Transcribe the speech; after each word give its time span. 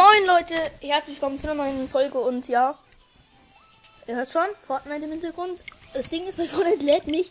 Moin 0.00 0.24
Leute, 0.24 0.54
herzlich 0.80 1.16
willkommen 1.16 1.38
zu 1.38 1.50
einer 1.50 1.62
neuen 1.62 1.86
Folge 1.86 2.16
und 2.16 2.48
ja, 2.48 2.78
ihr 4.06 4.16
hört 4.16 4.30
schon, 4.30 4.46
Fortnite 4.62 5.04
im 5.04 5.10
Hintergrund. 5.10 5.62
Das 5.92 6.08
Ding 6.08 6.26
ist, 6.26 6.38
mein 6.38 6.46
Fortnite 6.46 6.82
lädt 6.82 7.06
nicht. 7.06 7.30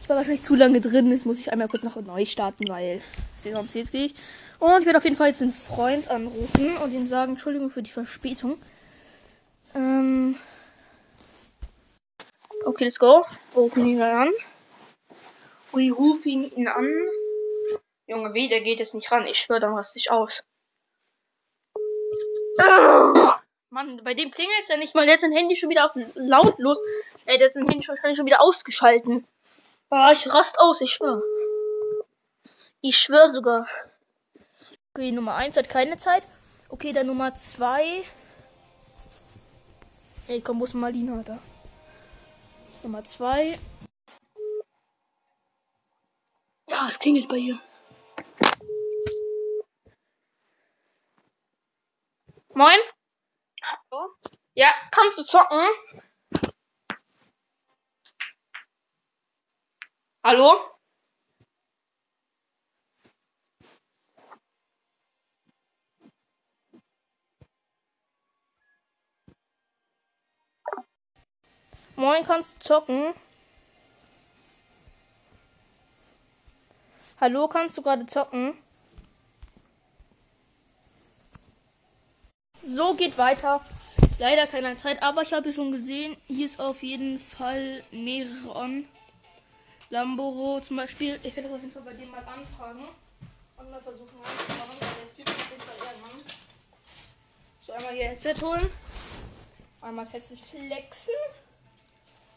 Ich 0.00 0.08
war 0.08 0.14
wahrscheinlich 0.14 0.42
zu 0.42 0.54
lange 0.54 0.80
drin, 0.80 1.10
jetzt 1.10 1.26
muss 1.26 1.40
ich 1.40 1.50
einmal 1.50 1.66
kurz 1.66 1.82
noch 1.82 1.96
neu 1.96 2.24
starten, 2.26 2.68
weil 2.68 3.02
sonst 3.38 3.74
jetzt 3.74 3.90
gehe 3.90 4.04
ich. 4.04 4.14
Und 4.60 4.82
ich 4.82 4.86
werde 4.86 4.98
auf 4.98 5.04
jeden 5.04 5.16
Fall 5.16 5.30
jetzt 5.30 5.42
einen 5.42 5.52
Freund 5.52 6.08
anrufen 6.12 6.76
und 6.76 6.92
ihm 6.92 7.08
sagen, 7.08 7.32
Entschuldigung 7.32 7.70
für 7.70 7.82
die 7.82 7.90
Verspätung. 7.90 8.62
Ähm 9.74 10.36
okay, 12.66 12.84
let's 12.84 13.00
go. 13.00 13.26
Rufen 13.56 13.84
ihn 13.84 14.00
an. 14.00 14.30
Wir 15.72 15.92
rufen 15.92 16.52
ihn 16.56 16.68
an. 16.68 16.88
Junge, 18.06 18.32
wie, 18.32 18.48
der 18.48 18.60
geht 18.60 18.78
jetzt 18.78 18.94
nicht 18.94 19.10
ran. 19.10 19.26
Ich 19.26 19.38
schwöre, 19.38 19.58
dann 19.58 19.74
raste 19.74 19.98
ich 19.98 20.12
aus. 20.12 20.44
Mann, 23.70 24.00
bei 24.02 24.14
dem 24.14 24.30
klingelt 24.30 24.62
es 24.62 24.68
ja 24.68 24.76
nicht 24.76 24.94
mal. 24.94 25.06
Der 25.06 25.14
hat 25.14 25.20
sein 25.20 25.32
Handy 25.32 25.54
schon 25.56 25.70
wieder 25.70 25.86
auf 25.86 25.92
lautlos. 26.14 26.82
Ey, 27.24 27.38
der 27.38 27.48
hat 27.48 27.54
sein 27.54 27.68
Handy 27.68 27.86
wahrscheinlich 27.86 28.16
schon 28.16 28.26
wieder 28.26 28.40
ausgeschalten. 28.40 29.26
Ah, 29.90 30.12
ich 30.12 30.32
rast 30.32 30.58
aus, 30.58 30.80
ich 30.80 30.92
schwör. 30.92 31.22
Ich 32.80 32.98
schwör 32.98 33.28
sogar. 33.28 33.68
Okay, 34.94 35.12
Nummer 35.12 35.36
1 35.36 35.56
hat 35.56 35.68
keine 35.68 35.98
Zeit. 35.98 36.24
Okay, 36.68 36.92
dann 36.92 37.06
Nummer 37.06 37.34
2. 37.34 38.04
Ey, 40.28 40.40
komm, 40.40 40.60
wo 40.60 40.64
ist 40.64 40.74
Marlina 40.74 41.22
da? 41.24 41.38
Nummer 42.82 43.04
2. 43.04 43.58
Ja, 46.68 46.86
es 46.88 46.98
klingelt 46.98 47.28
bei 47.28 47.36
ihr. 47.36 47.60
Moin. 52.60 52.78
Hallo? 53.62 54.10
Ja, 54.52 54.74
kannst 54.90 55.16
du 55.16 55.22
zocken? 55.24 55.66
Hallo? 60.22 60.60
Moin, 71.96 72.26
kannst 72.26 72.56
du 72.56 72.58
zocken? 72.58 73.14
Hallo, 77.22 77.48
kannst 77.48 77.78
du 77.78 77.82
gerade 77.82 78.04
zocken? 78.04 78.62
So 82.62 82.94
geht 82.94 83.16
weiter. 83.16 83.64
Leider 84.18 84.46
keine 84.46 84.76
Zeit, 84.76 85.02
aber 85.02 85.22
ich 85.22 85.32
habe 85.32 85.52
schon 85.52 85.72
gesehen, 85.72 86.16
hier 86.26 86.44
ist 86.44 86.60
auf 86.60 86.82
jeden 86.82 87.18
Fall 87.18 87.82
mehrere 87.90 88.54
on. 88.54 88.86
Lamboro 89.88 90.60
zum 90.60 90.76
Beispiel. 90.76 91.18
Ich 91.22 91.34
werde 91.34 91.48
das 91.48 91.56
auf 91.56 91.62
jeden 91.62 91.72
Fall 91.72 91.82
bei 91.82 91.94
dem 91.94 92.10
mal 92.10 92.22
anfragen 92.22 92.84
und 93.56 93.70
mal 93.70 93.80
versuchen 93.80 94.20
reinzumachen. 94.22 94.78
Der 94.78 95.04
ist 95.04 95.16
typisch 95.16 95.34
auf 95.34 95.50
jeden 95.50 95.62
Fall 95.62 95.88
Ehrenmann. 95.88 96.24
So, 97.60 97.72
einmal 97.72 97.94
hier 97.94 98.08
Headset 98.08 98.34
holen. 98.42 98.70
Einmal 99.80 100.04
das 100.04 100.12
Headset 100.12 100.36
flexen. 100.36 101.14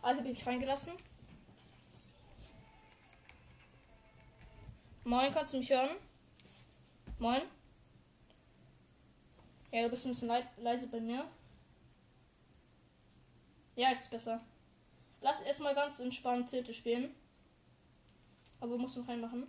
Also 0.02 0.22
bin 0.22 0.32
ich 0.32 0.46
reingelassen. 0.48 0.94
Moin, 5.04 5.34
kannst 5.34 5.54
du 5.54 5.58
mich 5.58 5.70
hören? 5.70 5.90
Moin. 7.20 7.42
Ja, 9.74 9.82
du 9.82 9.90
bist 9.90 10.06
ein 10.06 10.10
bisschen 10.10 10.32
leise 10.58 10.86
bei 10.86 11.00
mir. 11.00 11.28
Ja, 13.76 13.90
jetzt 13.90 14.12
besser. 14.12 14.40
Lass 15.20 15.42
erstmal 15.42 15.74
ganz 15.74 16.00
entspannt 16.00 16.52
Tilte 16.52 16.76
spielen. 16.76 17.16
Aber 18.60 18.78
musst 18.78 18.98
noch 18.98 19.08
reinmachen. 19.08 19.48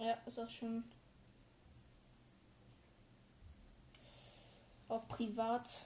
Ja, 0.00 0.14
ist 0.26 0.40
auch 0.40 0.50
schon. 0.50 0.82
Auf 4.88 5.06
privat. 5.06 5.78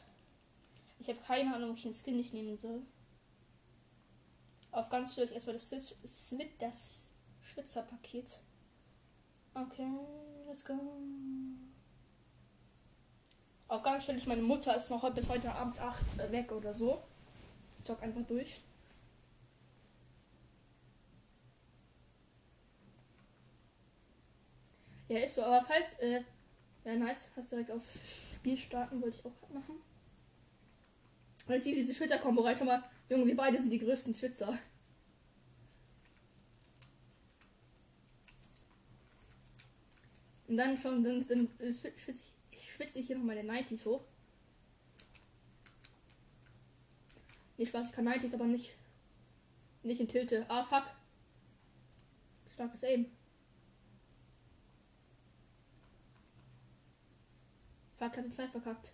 Ich 0.98 1.09
habe 1.10 1.20
keine 1.20 1.54
Ahnung, 1.54 1.75
welchen 1.75 1.92
Skin 1.92 2.19
ich 2.19 2.32
nehmen 2.32 2.56
soll. 2.56 2.80
Auf 4.70 4.88
ganz 4.88 5.14
ich 5.19 5.32
erstmal 5.32 5.56
das, 5.56 5.69
Smith, 6.06 6.48
das 6.59 7.10
Schwitzer-Paket. 7.42 8.41
Okay, 9.53 9.86
let's 10.46 10.64
go. 10.64 10.74
Auf 13.68 13.82
ganz 13.82 14.04
stelle 14.04 14.18
ich 14.18 14.26
meine 14.26 14.42
Mutter 14.42 14.76
ist 14.76 14.90
noch 14.90 15.08
bis 15.12 15.28
heute 15.28 15.52
Abend 15.52 15.80
8 15.80 16.20
äh, 16.20 16.32
weg 16.32 16.52
oder 16.52 16.72
so. 16.72 17.02
Ich 17.78 17.84
zock 17.84 18.02
einfach 18.02 18.22
durch. 18.22 18.60
Ja, 25.08 25.18
ist 25.20 25.36
so, 25.36 25.42
aber 25.42 25.64
falls, 25.64 25.92
äh, 26.00 26.22
ja, 26.84 26.96
nice, 26.96 27.28
hast 27.36 27.52
direkt 27.52 27.70
auf 27.70 27.82
Spiel 28.34 28.58
starten, 28.58 29.00
wollte 29.00 29.18
ich 29.18 29.24
auch 29.24 29.40
gerade 29.40 29.54
machen. 29.54 29.76
Weil 31.46 31.62
sie 31.62 31.74
diese 31.74 31.94
Schwitzer-Kombo 31.94 32.42
rein, 32.42 32.56
schon 32.56 32.66
mal, 32.66 32.82
Junge, 33.08 33.26
wir 33.26 33.36
beide 33.36 33.56
sind 33.56 33.70
die 33.70 33.78
größten 33.78 34.14
Schwitzer. 34.14 34.58
Und 40.48 40.56
dann 40.56 40.78
schon, 40.78 41.02
dann, 41.02 41.26
dann 41.26 41.48
schwitze 41.58 42.12
ich, 42.52 42.62
schwitze 42.62 42.98
ich 42.98 43.06
hier 43.06 43.18
nochmal 43.18 43.36
den 43.36 43.50
90s 43.50 43.84
hoch. 43.86 44.04
Nee, 47.56 47.66
Spaß, 47.66 47.88
ich 47.88 47.92
kann 47.92 48.06
90s, 48.06 48.34
aber 48.34 48.44
nicht. 48.44 48.74
Nicht 49.82 50.00
in 50.00 50.08
Tilte. 50.08 50.44
Ah, 50.48 50.64
fuck. 50.64 50.84
Starkes 52.52 52.84
Aim. 52.84 53.06
Fuck, 57.98 58.16
hat 58.16 58.24
den 58.24 58.32
Zeit 58.32 58.50
verkackt. 58.50 58.92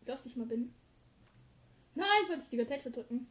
Wie 0.00 0.10
lost 0.10 0.26
ich 0.26 0.36
mal 0.36 0.46
bin. 0.46 0.72
Nein, 1.94 2.28
wollte 2.28 2.42
ich 2.42 2.48
die 2.48 2.56
Gatette 2.56 2.90
drücken. 2.90 3.26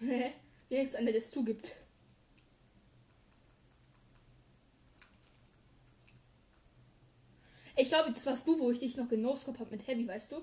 Wenigstens 0.00 0.94
einer, 0.94 1.10
der 1.10 1.18
es 1.20 1.30
zugibt. 1.30 1.76
Ich 7.76 7.88
glaube, 7.88 8.12
das 8.12 8.26
warst 8.26 8.46
du, 8.46 8.58
wo 8.58 8.70
ich 8.70 8.78
dich 8.78 8.96
noch 8.96 9.08
genoscope 9.08 9.58
habe 9.58 9.70
mit 9.70 9.86
Heavy, 9.86 10.06
weißt 10.06 10.32
du? 10.32 10.42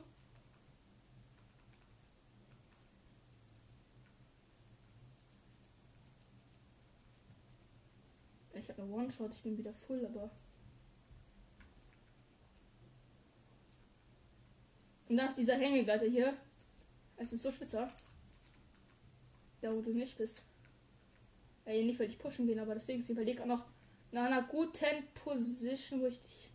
Ich 8.54 8.68
habe 8.68 8.82
eine 8.82 8.92
One-Shot, 8.92 9.34
ich 9.34 9.44
bin 9.44 9.58
wieder 9.58 9.74
full, 9.74 10.06
aber. 10.06 10.32
Und 15.08 15.16
nach 15.16 15.36
dieser 15.36 15.56
Hängegleiter 15.56 16.06
hier. 16.06 16.38
Es 17.18 17.34
ist 17.34 17.44
so 17.44 17.52
spitzer. 17.52 17.92
Da 19.62 19.76
wo 19.76 19.82
du 19.82 19.92
nicht 19.92 20.18
bist. 20.18 20.44
Ja, 21.66 21.74
nicht, 21.74 22.00
weil 22.00 22.10
ich 22.10 22.18
pushen 22.18 22.48
gehen, 22.48 22.60
aber 22.60 22.74
deswegen 22.74 23.02
ist 23.02 23.10
überlegt 23.10 23.42
auch 23.42 23.46
noch 23.46 23.66
nach 24.12 24.26
einer 24.26 24.44
guten 24.44 25.06
Position, 25.14 26.02
wo 26.02 26.06
ich 26.06 26.20
dich 26.20 26.49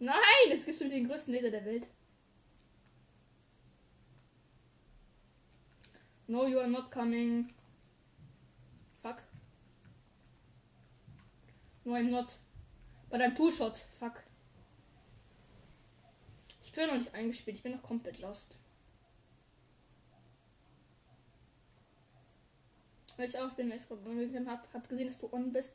Nein, 0.00 0.50
es 0.50 0.64
gibt 0.64 0.78
schon 0.78 0.88
den 0.88 1.06
größten 1.06 1.34
Laser 1.34 1.50
der 1.50 1.64
Welt. 1.66 1.86
No, 6.26 6.46
you 6.46 6.58
are 6.58 6.68
not 6.68 6.90
coming. 6.90 7.52
Fuck. 9.02 9.22
No, 11.84 11.94
I'm 11.94 12.10
not. 12.10 12.38
But 13.10 13.20
I'm 13.20 13.34
two 13.34 13.50
shot. 13.50 13.76
Fuck. 13.98 14.22
Ich 16.62 16.72
bin 16.72 16.86
noch 16.86 16.94
nicht 16.94 17.12
eingespielt. 17.12 17.58
Ich 17.58 17.62
bin 17.62 17.72
noch 17.72 17.82
komplett 17.82 18.20
lost. 18.20 18.56
Ich 23.18 23.38
auch 23.38 23.50
bin 23.50 23.70
extra 23.70 23.96
hab, 24.46 24.72
hab 24.72 24.88
gesehen, 24.88 25.08
dass 25.08 25.18
du 25.18 25.30
on 25.30 25.52
bist 25.52 25.74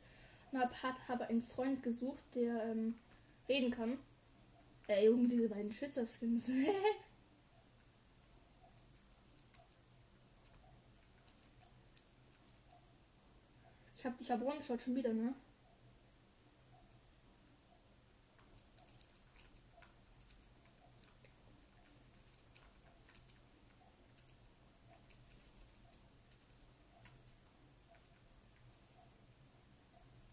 und 0.50 0.58
hab, 0.58 0.82
hab, 0.82 1.06
habe 1.06 1.26
einen 1.26 1.42
Freund 1.42 1.80
gesucht, 1.80 2.24
der 2.34 2.64
ähm, 2.64 2.98
reden 3.48 3.70
kann. 3.70 3.98
Äh, 4.88 5.04
Junge, 5.06 5.26
diese 5.28 5.48
beiden 5.48 5.72
Schwitzer-Skins. 5.72 6.48
ich 13.96 14.04
hab 14.04 14.16
dich 14.16 14.32
aber 14.32 14.46
One-Shot 14.46 14.80
schon 14.82 14.94
wieder, 14.94 15.12
ne? 15.12 15.34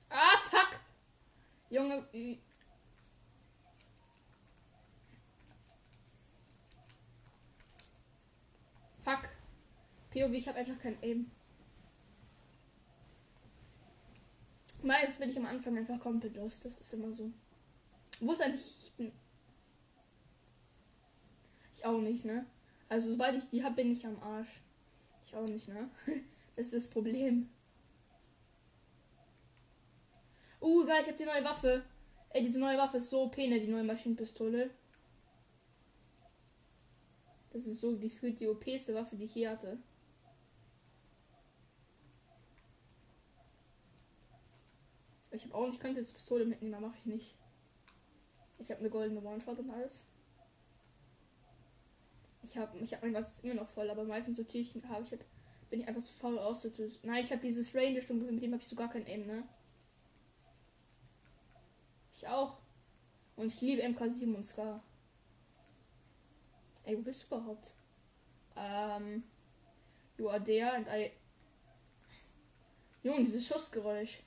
Ah, 0.09 0.37
fuck! 0.37 0.79
Junge, 1.71 2.07
POV, 10.23 10.33
ich 10.33 10.47
habe 10.47 10.59
einfach 10.59 10.79
kein 10.79 10.97
Aim. 11.01 11.29
Meistens 14.81 15.17
bin 15.17 15.29
ich 15.29 15.37
am 15.37 15.45
Anfang 15.45 15.77
einfach 15.77 15.99
komplett 15.99 16.35
los. 16.35 16.59
Das 16.59 16.77
ist 16.77 16.93
immer 16.93 17.11
so. 17.11 17.31
Wo 18.19 18.33
ist 18.33 18.41
eigentlich. 18.41 18.75
Ich 18.79 18.91
bin. 18.93 19.11
Ich 21.73 21.85
auch 21.85 21.99
nicht, 21.99 22.25
ne? 22.25 22.45
Also, 22.89 23.11
sobald 23.11 23.37
ich 23.37 23.49
die 23.49 23.63
hab, 23.63 23.75
bin 23.75 23.91
ich 23.91 24.05
am 24.05 24.21
Arsch. 24.21 24.61
Ich 25.25 25.35
auch 25.35 25.47
nicht, 25.47 25.67
ne? 25.67 25.89
Das 26.55 26.67
ist 26.67 26.73
das 26.75 26.87
Problem. 26.87 27.49
Uh, 30.61 30.85
geil, 30.85 31.01
ich 31.01 31.07
hab 31.07 31.17
die 31.17 31.25
neue 31.25 31.43
Waffe. 31.43 31.83
Ey, 32.29 32.43
diese 32.43 32.59
neue 32.59 32.77
Waffe 32.77 32.97
ist 32.97 33.09
so 33.09 33.23
OP, 33.23 33.37
ne? 33.37 33.59
Die 33.59 33.67
neue 33.67 33.83
Maschinenpistole. 33.83 34.69
Das 37.51 37.65
ist 37.65 37.81
so 37.81 37.97
gefühlt 37.97 38.39
die 38.39 38.47
OPste 38.47 38.93
Waffe, 38.93 39.15
die 39.15 39.25
ich 39.25 39.33
je 39.33 39.47
hatte. 39.47 39.79
Ich 45.33 45.45
habe 45.45 45.55
auch 45.55 45.65
nicht, 45.65 45.75
ich 45.75 45.79
könnte 45.79 45.99
jetzt 45.99 46.13
Pistole 46.13 46.45
mitnehmen, 46.45 46.79
mache 46.79 46.97
ich 46.97 47.05
nicht. 47.05 47.35
Ich 48.59 48.69
habe 48.69 48.79
eine 48.79 48.89
goldene 48.89 49.21
One-Shot 49.21 49.59
und 49.59 49.71
alles. 49.71 50.05
Ich 52.43 52.57
habe 52.57 52.77
ich 52.77 52.93
hab 52.93 53.01
mein 53.01 53.13
ganzes 53.13 53.43
immer 53.43 53.55
noch 53.55 53.67
voll, 53.67 53.89
aber 53.89 54.03
meistens 54.03 54.37
so 54.37 54.43
Tierchen 54.43 54.87
habe 54.89 55.03
ich 55.03 55.11
hab, 55.11 55.19
bin 55.69 55.81
ich 55.81 55.87
einfach 55.87 56.03
zu 56.03 56.13
faul 56.13 56.37
auszutüten. 56.37 56.99
Nein, 57.03 57.23
ich 57.23 57.31
habe 57.31 57.41
dieses 57.41 57.73
Range 57.73 57.99
Stumpf, 58.01 58.23
mit 58.23 58.43
dem 58.43 58.51
habe 58.51 58.61
ich 58.61 58.67
so 58.67 58.75
gar 58.75 58.89
kein 58.89 59.07
Aim, 59.07 59.25
ne? 59.25 59.43
Ich 62.15 62.27
auch. 62.27 62.59
Und 63.35 63.47
ich 63.47 63.59
liebe 63.61 63.81
MK7 63.81 64.35
und 64.35 64.43
Scar. 64.43 64.83
Ey, 66.83 66.97
wo 66.97 67.01
bist 67.01 67.23
du 67.23 67.35
überhaupt? 67.35 67.73
Ähm. 68.55 69.23
You 70.17 70.29
are 70.29 70.43
there 70.43 70.73
and 70.73 70.87
I. 70.87 71.11
Junge, 73.01 73.23
dieses 73.23 73.47
Schussgeräusch. 73.47 74.19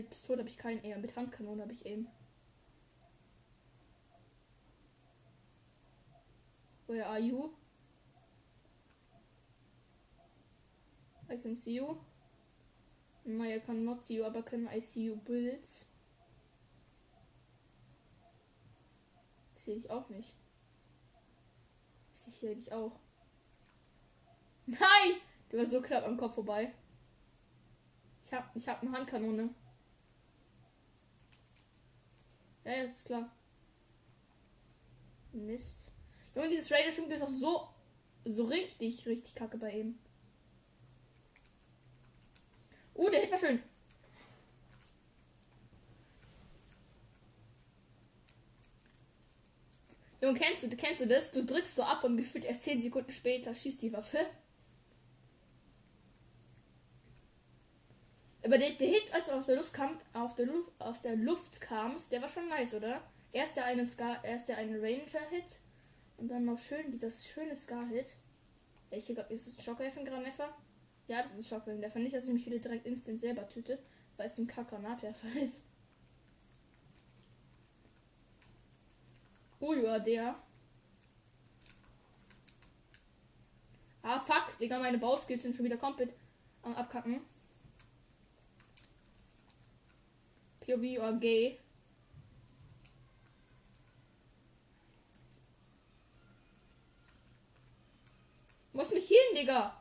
Mit 0.00 0.08
Pistole 0.08 0.38
habe 0.38 0.48
ich 0.48 0.56
keinen 0.56 0.82
Aim, 0.82 1.02
mit 1.02 1.14
Handkanone 1.14 1.60
habe 1.60 1.72
ich 1.74 1.84
Aim. 1.84 2.08
Where 6.86 7.06
are 7.06 7.20
you? 7.20 7.50
I 11.30 11.36
can 11.36 11.54
see 11.54 11.74
you. 11.74 11.98
No, 13.26 13.44
I 13.44 13.60
cannot 13.60 14.02
see 14.02 14.16
you, 14.16 14.24
aber 14.24 14.42
can 14.42 14.70
I 14.74 14.80
see 14.80 15.04
you 15.04 15.16
builds? 15.16 15.84
Ich 19.58 19.64
sehe 19.64 19.74
dich 19.74 19.90
auch 19.90 20.08
nicht. 20.08 20.34
Ich 22.26 22.34
sehe 22.36 22.56
dich 22.56 22.72
auch. 22.72 22.98
Nein! 24.64 25.20
Du 25.50 25.58
warst 25.58 25.72
so 25.72 25.82
knapp 25.82 26.06
am 26.06 26.16
Kopf 26.16 26.36
vorbei. 26.36 26.72
Ich 28.24 28.32
hab, 28.32 28.56
ich 28.56 28.66
hab 28.66 28.80
eine 28.80 28.92
Handkanone. 28.92 29.50
Ja, 32.70 32.84
das 32.84 32.98
ist 32.98 33.06
klar. 33.06 33.28
Mist. 35.32 35.80
Junge, 36.36 36.50
dieses 36.50 36.70
Raider 36.70 36.92
stimmt 36.92 37.10
ist 37.10 37.22
auch 37.22 37.28
so, 37.28 37.68
so 38.24 38.44
richtig, 38.44 39.06
richtig 39.06 39.34
kacke 39.34 39.58
bei 39.58 39.72
ihm. 39.72 39.98
Uh, 42.94 43.10
der 43.10 43.22
Hit 43.22 43.32
war 43.32 43.38
schön. 43.38 43.60
Junge, 50.22 50.38
kennst 50.38 50.62
du, 50.62 50.68
kennst 50.76 51.00
du 51.00 51.08
das? 51.08 51.32
Du 51.32 51.44
drückst 51.44 51.74
so 51.74 51.82
ab 51.82 52.04
und 52.04 52.18
gefühlt 52.18 52.44
erst 52.44 52.62
10 52.62 52.82
Sekunden 52.82 53.10
später 53.10 53.52
schießt 53.52 53.82
die 53.82 53.92
Waffe. 53.92 54.18
Aber 58.42 58.56
der, 58.56 58.70
der 58.72 58.88
Hit, 58.88 59.12
als 59.12 59.28
er 59.28 59.36
aus 59.36 59.46
der 59.46 59.56
Luft 59.56 59.74
kam, 59.74 60.00
auf 60.14 60.34
der 60.34 60.46
Luft, 60.46 60.72
aus 60.78 61.02
der 61.02 61.16
Luft 61.16 61.60
kamst, 61.60 62.10
der 62.10 62.22
war 62.22 62.28
schon 62.28 62.48
nice, 62.48 62.74
oder? 62.74 63.02
Erst 63.32 63.56
der 63.56 63.66
eine 63.66 63.86
Scar, 63.86 64.24
erst 64.24 64.48
der 64.48 64.56
eine 64.56 64.80
Ranger-Hit 64.80 65.58
und 66.16 66.28
dann 66.28 66.44
noch 66.44 66.58
schön 66.58 66.90
dieser 66.90 67.10
schöne 67.10 67.54
Scar-Hit. 67.54 68.14
Welche 68.88 69.12
ist 69.28 69.46
es 69.46 69.64
Schockwaffen-Granatwerfer? 69.64 70.54
Ja, 71.06 71.22
das 71.22 71.34
ist 71.34 71.48
Schockwaffen-Werfer. 71.48 71.98
Nicht, 71.98 72.14
dass 72.14 72.24
ich 72.24 72.32
mich 72.32 72.46
wieder 72.46 72.58
direkt 72.58 72.86
instant 72.86 73.20
selber 73.20 73.48
töte, 73.48 73.78
weil 74.16 74.28
es 74.28 74.38
ein 74.38 74.46
Kack-Granatwerfer 74.46 75.28
ist. 75.42 75.64
Oh 79.60 79.74
ja, 79.74 79.98
der. 79.98 80.34
Ah, 84.02 84.18
fuck, 84.18 84.58
Digga, 84.58 84.78
meine 84.78 84.96
Bauskills 84.96 85.42
sind 85.42 85.54
schon 85.54 85.66
wieder 85.66 85.76
komplett 85.76 86.14
am 86.62 86.74
Abkacken. 86.74 87.20
POV 90.60 91.00
or 91.00 91.12
gay. 91.18 91.58
Muss 98.72 98.92
mich 98.92 99.10
healen, 99.10 99.34
Digga. 99.34 99.80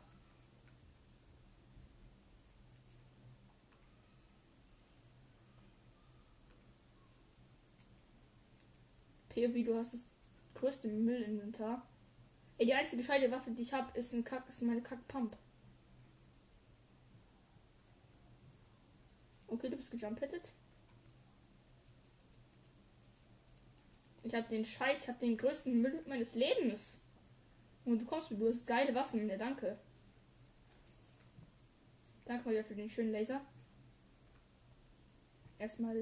POV, 9.29 9.63
du 9.63 9.77
hast 9.77 9.93
das 9.93 10.09
größte 10.55 10.89
Müllinventar. 10.89 11.87
Ey, 12.57 12.65
die 12.65 12.73
einzige 12.73 12.97
gescheite 12.97 13.31
Waffe, 13.31 13.51
die 13.51 13.61
ich 13.61 13.73
habe, 13.73 13.97
ist 13.97 14.13
ein 14.13 14.23
Kack, 14.25 14.49
ist 14.49 14.61
meine 14.63 14.81
Kack-Pump. 14.81 15.37
Okay, 19.47 19.69
du 19.69 19.77
bist 19.77 19.91
gejumpettet. 19.91 20.51
Ich 24.29 24.35
habe 24.35 24.47
den 24.47 24.63
Scheiß, 24.63 25.01
ich 25.01 25.07
habe 25.07 25.17
den 25.17 25.35
größten 25.35 25.81
Müll 25.81 26.03
meines 26.05 26.35
Lebens. 26.35 27.01
Und 27.83 27.99
du 27.99 28.05
kommst 28.05 28.29
du 28.29 28.47
hast 28.47 28.67
geile 28.67 28.93
Waffen. 28.93 29.27
Ja, 29.27 29.37
danke. 29.37 29.75
Danke 32.25 32.47
mal 32.47 32.63
für 32.63 32.75
den 32.75 32.91
schönen 32.91 33.11
Laser. 33.11 33.41
Erstmal 35.57 35.95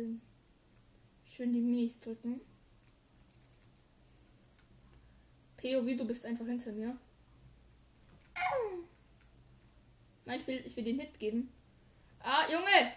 schön 1.25 1.53
die 1.53 1.61
Minis 1.61 2.01
drücken. 2.01 2.41
POV, 5.55 5.97
du 5.97 6.05
bist 6.05 6.25
einfach 6.25 6.45
hinter 6.45 6.73
mir. 6.73 6.97
Nein, 10.25 10.41
ich 10.41 10.47
will, 10.47 10.63
ich 10.65 10.75
will 10.75 10.83
den 10.83 10.99
Hit 10.99 11.17
geben. 11.17 11.49
Ah, 12.19 12.43
Junge! 12.51 12.91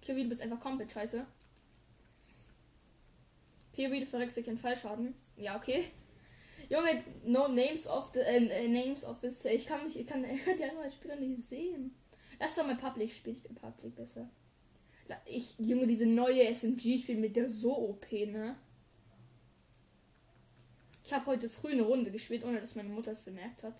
POV, 0.00 0.16
du 0.24 0.28
bist 0.30 0.42
einfach 0.42 0.58
komplett 0.58 0.90
scheiße. 0.90 1.24
POV, 3.78 4.00
du 4.00 4.06
verreckst 4.06 4.36
dich 4.36 4.48
in 4.48 4.58
Fallschaden. 4.58 5.14
Ja, 5.36 5.56
okay. 5.56 5.84
Junge, 6.68 7.04
no 7.24 7.46
names 7.46 7.86
of 7.86 8.10
the 8.12 8.18
äh, 8.18 8.48
äh, 8.48 8.68
names 8.68 9.04
of 9.04 9.20
this. 9.20 9.44
Ich 9.44 9.66
kann 9.66 9.84
mich, 9.84 9.98
ich 9.98 10.06
kann 10.06 10.22
die 10.58 10.64
anderen 10.64 10.90
Spieler 10.90 11.14
nicht 11.14 11.40
sehen. 11.40 11.94
Lass 12.40 12.56
doch 12.56 12.66
mal 12.66 12.76
Public 12.76 13.12
spielen. 13.12 13.36
Ich 13.36 13.42
bin 13.42 13.54
Public 13.54 13.94
besser. 13.94 14.28
Ich, 15.24 15.54
Junge, 15.58 15.86
diese 15.86 16.06
neue 16.06 16.46
SMG 16.52 16.98
spielt 16.98 17.20
mit 17.20 17.36
der 17.36 17.48
so 17.48 17.74
OP, 17.78 18.10
ne? 18.12 18.56
Ich 21.04 21.12
habe 21.12 21.26
heute 21.26 21.48
früh 21.48 21.70
eine 21.72 21.82
Runde 21.82 22.10
gespielt, 22.10 22.44
ohne 22.44 22.60
dass 22.60 22.74
meine 22.74 22.90
Mutter 22.90 23.12
es 23.12 23.22
bemerkt 23.22 23.62
hat. 23.62 23.76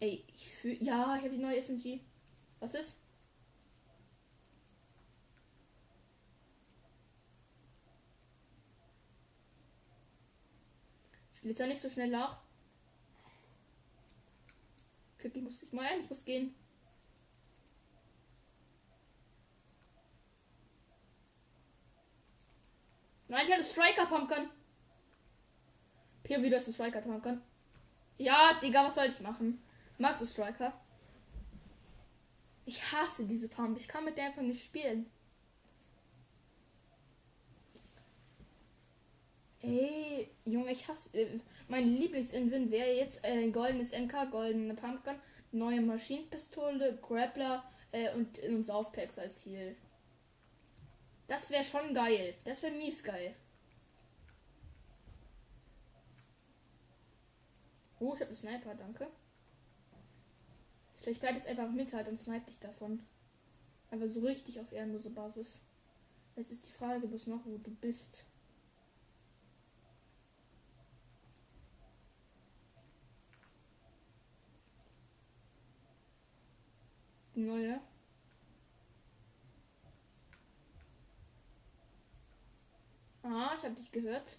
Ey, 0.00 0.24
ich 0.34 0.48
fühl, 0.48 0.82
ja, 0.82 1.16
ich 1.16 1.22
habe 1.22 1.30
die 1.30 1.38
neue 1.38 1.56
SMG. 1.56 2.00
Was 2.58 2.74
ist? 2.74 2.99
Jetzt 11.42 11.58
ja 11.58 11.66
nicht 11.66 11.80
so 11.80 11.88
schnell 11.88 12.10
nach. 12.10 12.40
Ich 15.22 15.34
muss 15.34 15.62
ich 15.62 15.72
mal 15.72 15.84
ein, 15.86 16.00
ich 16.00 16.08
muss 16.08 16.24
gehen. 16.24 16.54
Nein, 23.28 23.46
ich 23.46 23.52
habe 23.52 23.62
Striker 23.62 24.06
Pumpkin. 24.06 24.50
Hier 26.26 26.42
wieder 26.42 26.58
ist 26.58 26.68
ein 26.68 26.72
Striker 26.72 27.00
Pumpkin. 27.00 27.40
Ja, 28.18 28.58
Digga, 28.60 28.86
was 28.86 28.96
soll 28.96 29.06
ich 29.06 29.20
machen? 29.20 29.62
Magst 29.98 30.22
du 30.22 30.26
Striker? 30.26 30.72
Ich 32.64 32.92
hasse 32.92 33.26
diese 33.26 33.48
Pump. 33.48 33.76
Ich 33.78 33.88
kann 33.88 34.04
mit 34.04 34.16
der 34.16 34.26
einfach 34.26 34.42
nicht 34.42 34.64
spielen. 34.64 35.10
Ey, 39.62 40.30
Junge, 40.44 40.72
ich 40.72 40.88
hasse. 40.88 41.10
Äh, 41.16 41.38
mein 41.68 41.86
Lieblings-Invent 41.86 42.70
wäre 42.70 42.92
jetzt 42.94 43.24
äh, 43.24 43.42
ein 43.42 43.52
goldenes 43.52 43.92
MK, 43.92 44.30
goldene 44.30 44.74
Pumpgun, 44.74 45.16
neue 45.52 45.80
Maschinenpistole, 45.80 46.98
Grappler, 47.02 47.64
Äh, 47.92 48.14
und, 48.14 48.38
und 48.38 48.64
Saufpacks 48.64 49.18
als 49.18 49.42
Ziel. 49.42 49.76
Das 51.26 51.50
wäre 51.50 51.64
schon 51.64 51.92
geil. 51.92 52.34
Das 52.44 52.62
wäre 52.62 52.72
mies 52.72 53.02
geil. 53.02 53.34
Oh, 57.98 58.14
ich 58.14 58.20
habe 58.20 58.26
einen 58.26 58.36
Sniper, 58.36 58.74
danke. 58.74 59.08
Vielleicht 61.00 61.20
bleibt 61.20 61.38
es 61.38 61.46
einfach 61.46 61.70
mit 61.70 61.92
halt 61.92 62.08
und 62.08 62.16
snipe 62.16 62.46
dich 62.46 62.58
davon. 62.58 63.00
Aber 63.90 64.08
so 64.08 64.20
richtig 64.20 64.60
auf 64.60 64.72
ehrenlose 64.72 65.10
Basis. 65.10 65.60
Jetzt 66.36 66.52
ist 66.52 66.66
die 66.68 66.72
Frage 66.72 67.06
bloß 67.06 67.26
noch, 67.26 67.44
wo 67.44 67.58
du 67.58 67.70
bist. 67.70 68.24
Die 77.40 77.46
neue. 77.46 77.80
Ah, 83.22 83.54
ich 83.56 83.64
habe 83.64 83.74
dich 83.74 83.90
gehört. 83.90 84.36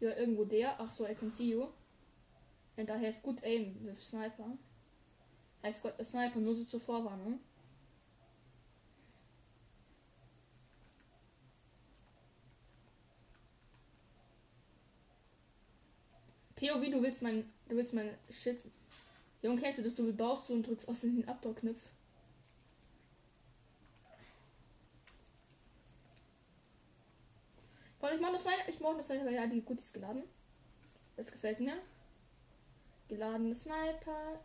Ja, 0.00 0.16
irgendwo 0.16 0.46
der. 0.46 0.80
Ach 0.80 0.90
so, 0.90 1.06
I 1.06 1.14
can 1.14 1.30
see 1.30 1.50
you. 1.50 1.68
And 2.78 2.88
I 2.88 2.94
have 3.04 3.20
good 3.22 3.44
aim 3.44 3.76
with 3.84 4.02
sniper. 4.02 4.56
I've 5.62 5.82
got 5.82 6.00
a 6.00 6.04
sniper, 6.06 6.40
nur 6.40 6.54
so 6.54 6.64
zur 6.64 6.80
Vorwarnung. 6.80 7.38
POV, 16.56 16.90
du 16.90 17.02
willst 17.02 17.20
mein, 17.20 17.44
du 17.68 17.76
willst 17.76 17.92
mein 17.92 18.16
Shit. 18.30 18.64
Junge, 19.42 19.60
kennst 19.60 19.78
du 19.78 19.82
das? 19.82 19.96
Du 19.96 20.12
baust 20.12 20.48
du 20.48 20.54
und 20.54 20.66
drückst 20.66 20.88
aus 20.88 21.00
den 21.00 21.26
Abdruckknopf. 21.26 21.80
ich 28.14 28.20
mache 28.20 28.32
das 28.32 28.46
rein. 28.46 28.54
Ich 28.66 28.80
mache 28.80 28.96
das 28.96 29.10
rein, 29.10 29.24
weil 29.24 29.34
ja 29.34 29.46
die 29.46 29.62
Goodies 29.62 29.92
geladen. 29.92 30.24
Das 31.16 31.30
gefällt 31.30 31.60
mir. 31.60 31.76
Geladene 33.08 33.54
Sniper. 33.54 34.40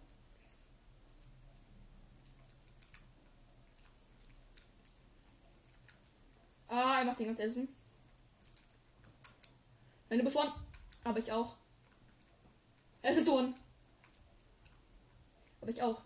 Ah, 6.67 6.99
er 6.99 7.05
macht 7.05 7.19
den 7.19 7.27
ganz 7.27 7.39
Essen. 7.39 7.69
Nein, 10.09 10.19
du 10.19 10.25
bist 10.25 10.35
one. 10.35 10.53
Aber 11.03 11.19
ich 11.19 11.31
auch. 11.31 11.55
Es 13.01 13.17
ist 13.17 13.29
one. 13.29 13.53
Aber 15.65 15.71
ich 15.71 15.81
auch. 15.81 16.03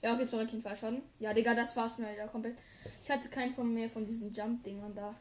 Ja, 0.00 0.14
okay, 0.14 0.24
zurück 0.24 0.50
in 0.54 0.62
Fallschaden. 0.62 1.02
Ja, 1.18 1.34
Digga, 1.34 1.54
das 1.54 1.76
war's 1.76 1.98
mir 1.98 2.10
wieder 2.10 2.28
komplett. 2.28 2.56
Ich 3.02 3.10
hatte 3.10 3.28
keinen 3.28 3.52
von 3.52 3.74
mehr 3.74 3.90
von 3.90 4.06
diesen 4.06 4.32
Jump-Dingern 4.32 4.94
da. 4.94 5.14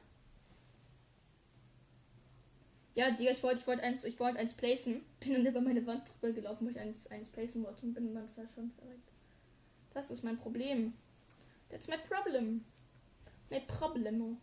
Ja, 2.95 3.11
Digga, 3.11 3.31
ich 3.31 3.43
wollte 3.43 3.59
ich 3.59 3.67
wollte 3.67 3.83
eins, 3.83 4.05
ich 4.05 4.17
wollte 4.17 4.39
eins 4.39 4.53
placen. 4.53 5.01
Bin 5.19 5.33
dann 5.33 5.45
über 5.45 5.59
meine 5.59 5.85
Wand 5.85 6.09
drüber 6.21 6.31
gelaufen, 6.31 6.65
wo 6.65 6.69
ich 6.69 6.79
eins, 6.79 7.05
eins 7.07 7.27
placen 7.27 7.65
wollte 7.65 7.85
und 7.85 7.93
bin 7.95 8.15
dann 8.15 8.29
schon 8.55 8.71
verreckt. 8.71 9.11
Das 9.93 10.09
ist 10.09 10.23
mein 10.23 10.37
Problem. 10.37 10.93
That's 11.69 11.89
my 11.89 11.97
problem. 11.97 12.63
My 13.49 13.59
problem. 13.59 14.37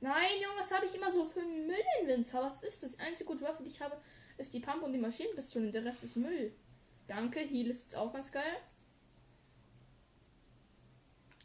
Nein, 0.00 0.30
Junge, 0.42 0.58
was 0.58 0.72
habe 0.72 0.86
ich 0.86 0.94
immer 0.94 1.10
so 1.10 1.24
für 1.24 1.42
Müll 1.42 1.76
im 2.00 2.08
Winter? 2.08 2.42
Was 2.42 2.62
ist 2.62 2.82
das? 2.82 2.98
Einzige 2.98 3.26
gute 3.26 3.44
Waffe, 3.44 3.62
die 3.62 3.68
ich 3.68 3.80
habe, 3.80 3.96
ist 4.38 4.54
die 4.54 4.60
Pump 4.60 4.82
und 4.82 4.92
die 4.92 4.98
Maschinenpistole. 4.98 5.70
Der 5.70 5.84
Rest 5.84 6.04
ist 6.04 6.16
Müll. 6.16 6.54
Danke, 7.06 7.40
Heal 7.40 7.68
ist 7.68 7.84
jetzt 7.84 7.96
auch 7.96 8.12
ganz 8.12 8.32
geil. 8.32 8.56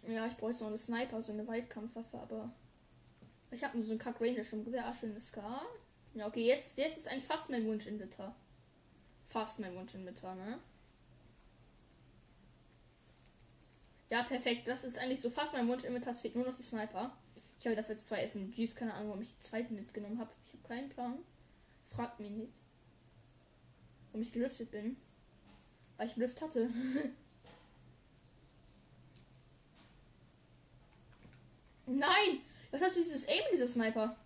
Ja, 0.08 0.26
ich 0.28 0.38
bräuchte 0.38 0.64
noch 0.64 0.70
eine 0.70 0.78
Sniper, 0.78 1.22
so 1.22 1.34
eine 1.34 1.48
Weitkampfwaffe, 1.48 2.18
aber 2.18 2.54
ich 3.52 3.64
habe 3.64 3.78
nur 3.78 3.86
so 3.86 3.94
ein 3.94 4.00
Kack 4.00 4.22
Ranger 4.22 4.44
schon 4.44 4.64
Gewehr, 4.64 4.94
schönes 4.94 5.28
Scar. 5.28 5.66
Ja, 6.14 6.28
okay, 6.28 6.46
jetzt, 6.46 6.78
jetzt 6.78 6.98
ist 6.98 7.08
eigentlich 7.08 7.26
fast 7.26 7.50
mein 7.50 7.66
Wunsch 7.66 7.88
in 7.88 7.96
Inventar. 7.96 8.36
Fast 9.28 9.60
mein 9.60 9.76
Wunsch 9.76 9.94
in 9.96 10.02
Inventar, 10.02 10.36
ne? 10.36 10.60
Ja, 14.10 14.24
perfekt. 14.24 14.68
Das 14.68 14.86
ist 14.86 14.98
eigentlich 14.98 15.20
so 15.20 15.30
fast 15.30 15.54
mein 15.54 15.68
Wunsch. 15.68 15.84
Inventar. 15.84 16.14
Es 16.14 16.22
fehlt 16.22 16.36
nur 16.36 16.46
noch 16.46 16.56
die 16.56 16.64
Sniper. 16.64 17.18
Ich 17.60 17.66
habe 17.66 17.76
dafür 17.76 17.96
jetzt 17.96 18.08
zwei 18.08 18.26
SMGs. 18.28 18.76
Keine 18.76 18.94
Ahnung, 18.94 19.10
warum 19.10 19.22
ich 19.22 19.34
die 19.36 19.40
zweite 19.40 19.74
mitgenommen 19.74 20.20
habe. 20.20 20.32
Ich 20.46 20.54
habe 20.54 20.68
keinen 20.68 20.90
Plan. 20.90 21.20
Fragt 21.96 22.20
mich 22.20 22.32
nicht. 22.32 22.54
Warum 24.12 24.22
ich 24.22 24.32
gelüftet 24.32 24.72
bin. 24.72 24.98
Weil 25.98 26.08
ich 26.08 26.16
Lüft 26.16 26.42
hatte. 26.42 26.70
Nein! 31.86 32.42
Was 32.72 32.82
hast 32.82 32.96
du 32.96 33.02
dieses 33.02 33.28
Aim, 33.28 33.44
dieser 33.54 33.68
Sniper? 33.68 34.18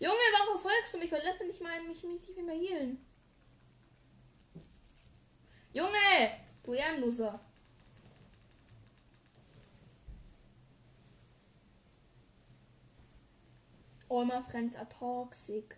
Junge, 0.00 0.14
warum 0.14 0.60
verfolgst 0.60 0.94
du 0.94 0.98
mich? 0.98 1.08
Verlasse 1.08 1.46
nicht 1.46 1.60
mal 1.60 1.82
mich, 1.82 2.02
mich 2.04 2.28
nicht 2.28 2.42
mehr 2.42 2.54
healen. 2.54 3.04
Junge, 5.72 6.32
du 6.62 6.72
Ehrenloser. 6.72 7.40
All 14.08 14.24
my 14.24 14.40
friends 14.40 14.74
are 14.76 14.88
toxic. 14.88 15.76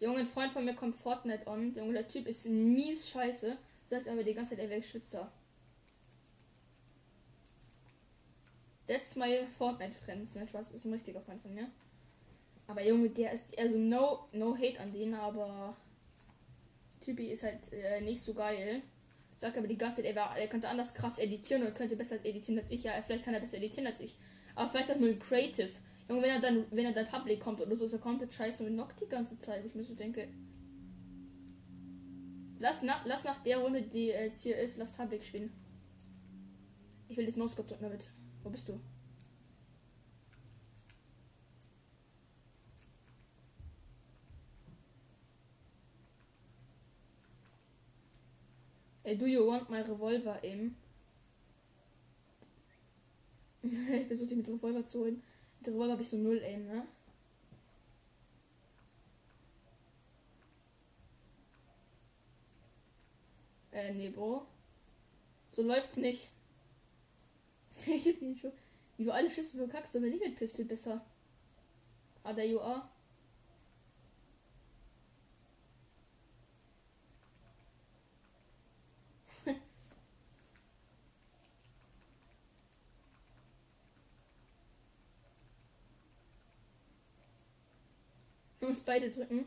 Junge, 0.00 0.18
ein 0.18 0.26
Freund 0.26 0.52
von 0.52 0.64
mir 0.64 0.74
kommt 0.74 0.96
Fortnite 0.96 1.46
on. 1.46 1.74
Junge, 1.74 1.92
der 1.92 2.08
Typ 2.08 2.26
ist 2.26 2.46
mies 2.46 3.08
scheiße. 3.08 3.56
Sagt 3.86 4.08
aber 4.08 4.24
die 4.24 4.34
ganze 4.34 4.50
Zeit, 4.50 4.64
er 4.64 4.70
wäre 4.70 4.82
Schützer. 4.82 5.30
That's 8.92 9.16
my 9.16 9.46
Fortnite 9.56 9.94
Friends, 10.04 10.34
ne? 10.34 10.46
Was 10.52 10.70
ist 10.72 10.84
ein 10.84 10.92
richtiger 10.92 11.22
Freund 11.22 11.40
von 11.40 11.54
mir. 11.54 11.66
Aber 12.66 12.84
Junge, 12.84 13.08
der 13.08 13.32
ist 13.32 13.58
also 13.58 13.78
no 13.78 14.28
no 14.32 14.54
hate 14.54 14.78
an 14.80 14.92
den, 14.92 15.14
aber 15.14 15.74
Typi 17.00 17.28
ist 17.28 17.42
halt 17.42 17.72
äh, 17.72 18.02
nicht 18.02 18.20
so 18.20 18.34
geil. 18.34 18.82
Sagt 19.38 19.56
aber 19.56 19.66
die 19.66 19.78
ganze 19.78 20.02
Zeit, 20.02 20.14
er, 20.14 20.16
war, 20.16 20.36
er 20.36 20.46
könnte 20.46 20.68
anders 20.68 20.92
krass 20.92 21.18
editieren 21.18 21.66
und 21.66 21.74
könnte 21.74 21.96
besser 21.96 22.22
editieren 22.22 22.58
als 22.58 22.70
ich. 22.70 22.84
Ja, 22.84 22.92
vielleicht 23.00 23.24
kann 23.24 23.32
er 23.32 23.40
besser 23.40 23.56
editieren 23.56 23.86
als 23.86 23.98
ich. 23.98 24.14
Aber 24.54 24.68
vielleicht 24.68 24.90
auch 24.90 24.98
nur 24.98 25.08
in 25.08 25.18
Creative. 25.18 25.70
Junge, 26.10 26.22
wenn 26.22 26.30
er 26.30 26.40
dann, 26.42 26.66
wenn 26.70 26.84
er 26.84 26.92
dann 26.92 27.06
Public 27.06 27.40
kommt 27.40 27.62
oder 27.62 27.74
so, 27.74 27.86
ist 27.86 27.94
er 27.94 27.98
komplett 27.98 28.34
scheiße 28.34 28.62
und 28.62 28.74
knockt 28.74 29.00
die 29.00 29.08
ganze 29.08 29.38
Zeit. 29.38 29.64
Ich 29.64 29.74
mir 29.74 29.84
so 29.84 29.94
denke. 29.94 30.28
Lass 32.58 32.82
nach, 32.82 33.06
lass 33.06 33.24
nach 33.24 33.42
der 33.42 33.56
Runde, 33.56 33.80
die 33.80 34.08
jetzt 34.08 34.42
hier 34.42 34.58
ist, 34.58 34.76
lass 34.76 34.92
Public 34.92 35.24
spielen. 35.24 35.50
Ich 37.08 37.16
will 37.16 37.24
das 37.24 37.36
No-Scope 37.36 37.68
drücken 37.68 37.84
damit. 37.84 38.06
Wo 38.42 38.50
bist 38.50 38.68
du? 38.68 38.80
Hey, 49.04 49.16
do 49.16 49.26
you 49.26 49.46
want 49.46 49.68
my 49.68 49.80
revolver 49.80 50.38
aim? 50.42 50.76
ich 53.62 54.06
versuche 54.06 54.28
die 54.28 54.36
mit 54.36 54.48
Revolver 54.48 54.84
zu 54.84 55.00
holen. 55.00 55.22
Mit 55.60 55.68
Revolver 55.68 56.00
ich 56.00 56.08
so 56.08 56.16
null 56.16 56.40
aim, 56.42 56.66
ne? 56.66 56.86
Äh, 63.72 63.92
nee, 63.92 64.08
Bro. 64.08 64.46
So 65.50 65.62
läuft's 65.62 65.96
nicht. 65.96 66.30
Du 69.04 69.12
alle 69.12 69.30
Schüsse 69.30 69.56
verkackst, 69.56 69.96
aber 69.96 70.06
nicht 70.06 70.24
mit 70.24 70.36
Pistol 70.36 70.64
besser. 70.64 71.04
Ah, 72.24 72.32
der 72.32 72.44
are. 72.60 72.88
uns 88.60 88.80
beide 88.84 89.10
drücken. 89.10 89.46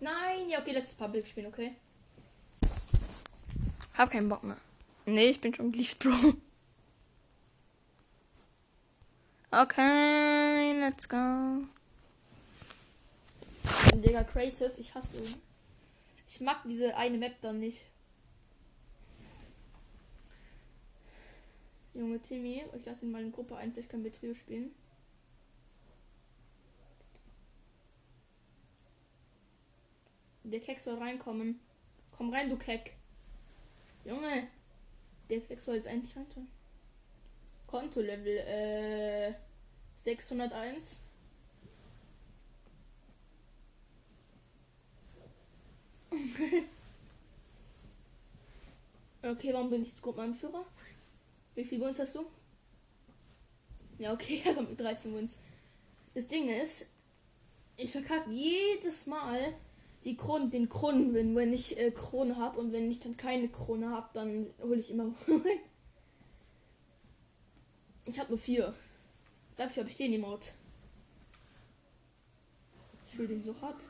Ja, 0.00 0.60
okay, 0.60 0.72
letztes 0.72 0.94
Public 0.94 1.26
spielen, 1.26 1.46
okay? 1.46 1.74
Hab 3.94 4.10
keinen 4.10 4.28
Bock 4.28 4.42
mehr. 4.44 4.58
Nee, 5.06 5.30
ich 5.30 5.40
bin 5.40 5.54
schon 5.54 5.72
geliebt, 5.72 5.98
Bro. 5.98 6.34
Okay, 9.50 10.80
let's 10.80 11.08
go. 11.08 11.64
Digga, 13.94 14.24
Creative, 14.24 14.72
ich 14.76 14.94
hasse 14.94 15.18
ihn. 15.18 15.34
Ich 16.28 16.40
mag 16.40 16.58
diese 16.64 16.94
eine 16.96 17.16
Map 17.16 17.40
dann 17.40 17.60
nicht. 17.60 17.84
Junge 21.94 22.20
Timmy, 22.20 22.64
ich 22.76 22.84
lasse 22.84 23.06
ihn 23.06 23.12
mal 23.12 23.22
in 23.22 23.32
Gruppe 23.32 23.56
ein, 23.56 23.72
vielleicht 23.72 23.88
können 23.88 24.04
wir 24.04 24.12
Trio 24.12 24.34
spielen. 24.34 24.74
Der 30.46 30.60
Keck 30.60 30.80
soll 30.80 30.96
reinkommen. 30.98 31.58
Komm 32.12 32.32
rein, 32.32 32.48
du 32.48 32.56
Keck. 32.56 32.94
Junge. 34.04 34.46
Der 35.28 35.40
Keck 35.40 35.58
soll 35.58 35.74
jetzt 35.74 35.88
eigentlich 35.88 36.16
rein. 36.16 36.26
Konto-Level, 37.66 38.38
äh, 38.38 39.34
601. 40.04 41.00
okay, 49.22 49.52
warum 49.52 49.68
bin 49.68 49.82
ich 49.82 49.88
jetzt 49.88 50.02
Gruppenanführer? 50.02 50.64
Wie 51.56 51.64
viel 51.64 51.80
Wins 51.80 51.98
hast 51.98 52.14
du? 52.14 52.24
Ja, 53.98 54.12
okay, 54.12 54.42
er 54.46 54.54
kommt 54.54 54.70
mit 54.70 54.78
13 54.78 55.12
Wins. 55.12 55.38
Das 56.14 56.28
Ding 56.28 56.48
ist, 56.48 56.86
ich 57.76 57.90
verkacke 57.90 58.30
jedes 58.30 59.08
Mal 59.08 59.56
die 60.06 60.16
Kronen, 60.16 60.50
den 60.50 60.68
Kronenwin, 60.68 61.34
wenn 61.34 61.52
ich 61.52 61.78
äh, 61.78 61.90
Krone 61.90 62.36
habe 62.36 62.60
und 62.60 62.72
wenn 62.72 62.88
ich 62.88 63.00
dann 63.00 63.16
keine 63.16 63.48
Krone 63.48 63.90
habe, 63.90 64.08
dann 64.14 64.46
hole 64.62 64.78
ich 64.78 64.92
immer. 64.92 65.12
ich 68.04 68.20
habe 68.20 68.30
nur 68.30 68.38
vier. 68.38 68.72
Dafür 69.56 69.82
habe 69.82 69.90
ich 69.90 69.96
den 69.96 70.12
Emote. 70.12 70.50
Ich 73.10 73.18
will 73.18 73.26
den 73.26 73.42
so 73.42 73.52
hart. 73.60 73.82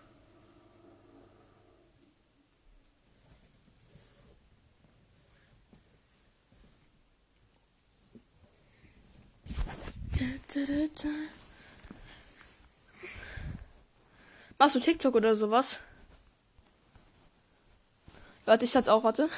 Machst 14.59 14.77
du 14.77 14.81
TikTok 14.81 15.15
oder 15.15 15.37
sowas? 15.37 15.81
Warte, 18.47 18.65
ich 18.65 18.77
hat's 18.77 18.87
auch, 18.87 19.03
warte. 19.03 19.29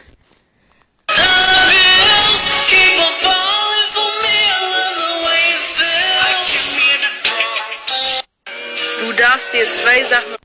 Du 9.00 9.12
darfst 9.14 9.52
dir 9.54 9.64
zwei 9.64 10.04
Sachen. 10.04 10.36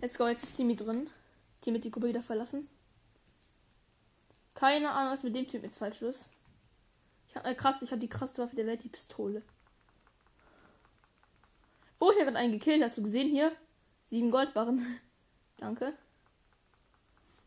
Let's 0.00 0.18
go, 0.18 0.26
jetzt 0.26 0.42
ist 0.42 0.56
Timmy 0.56 0.74
drin. 0.74 1.08
Timmy 1.60 1.78
die 1.78 1.92
Gruppe 1.92 2.08
wieder 2.08 2.24
verlassen. 2.24 2.68
Keine 4.54 4.90
Ahnung, 4.90 5.12
was 5.12 5.22
mit 5.22 5.36
dem 5.36 5.46
Typ 5.46 5.62
jetzt 5.62 5.78
falsch 5.78 6.02
ist. 6.02 6.28
Ich 7.28 7.36
hab, 7.36 7.46
äh, 7.46 7.54
krass, 7.54 7.82
ich 7.82 7.92
habe 7.92 8.00
die 8.00 8.08
krasseste 8.08 8.42
Waffe 8.42 8.56
der 8.56 8.66
Welt, 8.66 8.82
die 8.82 8.88
Pistole. 8.88 9.42
Oh, 12.00 12.10
ich 12.10 12.16
habe 12.16 12.32
gerade 12.32 12.38
einen 12.38 12.52
gekillt. 12.52 12.82
Hast 12.82 12.98
du 12.98 13.02
gesehen 13.04 13.28
hier? 13.28 13.52
Sieben 14.08 14.32
Goldbarren. 14.32 14.84
Danke. 15.58 15.94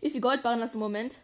Wie 0.03 0.09
viel 0.09 0.19
Goldbarren 0.19 0.59
hast 0.59 0.73
du 0.73 0.79
im 0.79 0.81
Moment? 0.81 1.17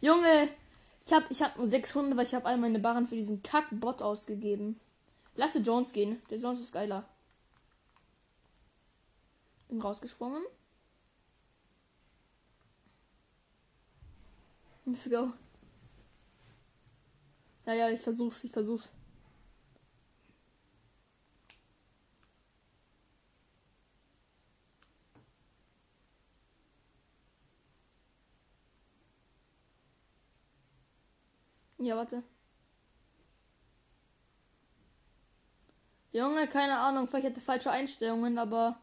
Junge, 0.00 0.48
ich 1.00 1.12
habe 1.12 1.26
ich 1.30 1.40
hab 1.40 1.56
nur 1.56 1.68
600, 1.68 2.18
weil 2.18 2.26
ich 2.26 2.34
habe 2.34 2.44
all 2.46 2.58
meine 2.58 2.80
Barren 2.80 3.06
für 3.06 3.14
diesen 3.14 3.44
Kack-Bot 3.44 4.02
ausgegeben. 4.02 4.80
Lasse 5.36 5.60
Jones 5.60 5.92
gehen. 5.92 6.20
Der 6.28 6.38
Jones 6.38 6.58
ist 6.60 6.72
geiler. 6.72 7.08
Bin 9.68 9.80
rausgesprungen. 9.80 10.42
Let's 14.86 15.08
go. 15.08 15.30
Ja, 17.64 17.74
ja, 17.74 17.90
ich 17.90 18.00
versuch's, 18.00 18.42
ich 18.42 18.50
versuch's. 18.50 18.90
Ja, 31.86 31.96
warte. 31.96 32.24
Junge, 36.12 36.48
keine 36.48 36.78
Ahnung, 36.78 37.06
vielleicht 37.06 37.26
hatte 37.28 37.40
falsche 37.40 37.70
Einstellungen, 37.70 38.38
aber 38.38 38.80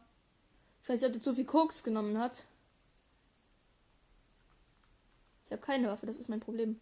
nicht, 0.88 1.04
ob 1.04 1.12
der 1.12 1.20
zu 1.20 1.34
viel 1.34 1.44
Koks 1.44 1.84
genommen 1.84 2.16
hat. 2.16 2.44
Ich 5.44 5.52
habe 5.52 5.60
keine 5.60 5.88
Waffe, 5.88 6.06
das 6.06 6.16
ist 6.16 6.30
mein 6.30 6.40
Problem. 6.40 6.80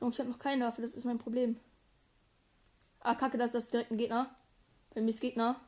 Ich 0.00 0.18
habe 0.18 0.30
noch 0.30 0.38
keine 0.38 0.64
Waffe, 0.64 0.80
das 0.80 0.94
ist 0.94 1.04
mein 1.04 1.18
Problem. 1.18 1.60
Ah, 3.06 3.14
kacke, 3.14 3.38
das 3.38 3.54
ist 3.54 3.72
direkt 3.72 3.92
ein 3.92 3.98
Gegner. 3.98 4.34
Bei 4.92 5.00
mir 5.00 5.10
ist 5.10 5.20
Gegner. 5.20 5.60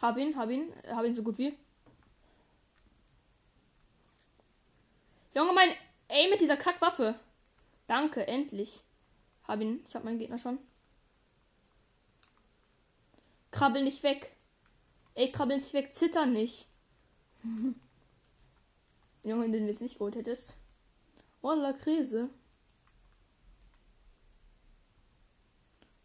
Hab 0.00 0.16
ihn, 0.18 0.36
hab 0.36 0.48
ihn, 0.50 0.72
hab 0.88 1.04
ihn 1.04 1.16
so 1.16 1.24
gut 1.24 1.36
wie. 1.36 1.52
Junge, 5.34 5.52
mein 5.52 5.70
Ey 6.06 6.30
mit 6.30 6.40
dieser 6.40 6.56
Kackwaffe. 6.56 7.18
Danke, 7.88 8.24
endlich. 8.24 8.82
Hab 9.48 9.60
ihn. 9.60 9.84
Ich 9.88 9.96
hab 9.96 10.04
meinen 10.04 10.20
Gegner 10.20 10.38
schon. 10.38 10.58
Krabbel 13.50 13.82
nicht 13.82 14.04
weg. 14.04 14.30
Ey, 15.16 15.32
krabbel 15.32 15.56
nicht 15.56 15.72
weg. 15.72 15.92
Zitter 15.92 16.24
nicht. 16.24 16.68
Junge, 19.24 19.42
wenn 19.42 19.52
du 19.52 19.58
den 19.58 19.66
jetzt 19.66 19.82
nicht 19.82 19.98
geholt 19.98 20.14
hättest. 20.14 20.54
Oh, 21.42 21.50
la 21.54 21.72
Krise. 21.72 22.30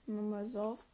Nochmal 0.06 0.48
sauf. 0.48 0.86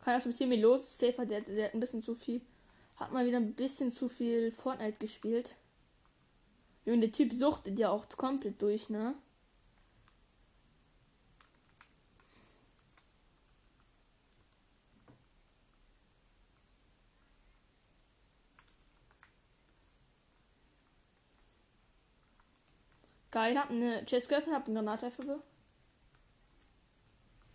Kann 0.00 0.14
das 0.14 0.26
mit 0.26 0.36
Timmy 0.36 0.56
los? 0.56 0.98
Safer, 0.98 1.26
der, 1.26 1.42
der 1.42 1.66
hat 1.66 1.74
ein 1.74 1.80
bisschen 1.80 2.02
zu 2.02 2.14
viel. 2.14 2.40
Hat 2.96 3.12
mal 3.12 3.26
wieder 3.26 3.38
ein 3.38 3.54
bisschen 3.54 3.92
zu 3.92 4.08
viel 4.08 4.50
Fortnite 4.50 4.98
gespielt. 4.98 5.54
Und 6.84 7.00
der 7.00 7.12
Typ 7.12 7.32
suchtet 7.32 7.78
ja 7.78 7.90
auch 7.90 8.08
komplett 8.08 8.60
durch, 8.60 8.90
ne? 8.90 9.14
Geil, 23.32 23.58
hab 23.58 23.70
eine 23.70 24.04
Chest 24.04 24.28
geöffnet, 24.28 24.54
hab 24.54 24.66
eine 24.66 24.74
Granatwerfer. 24.74 25.38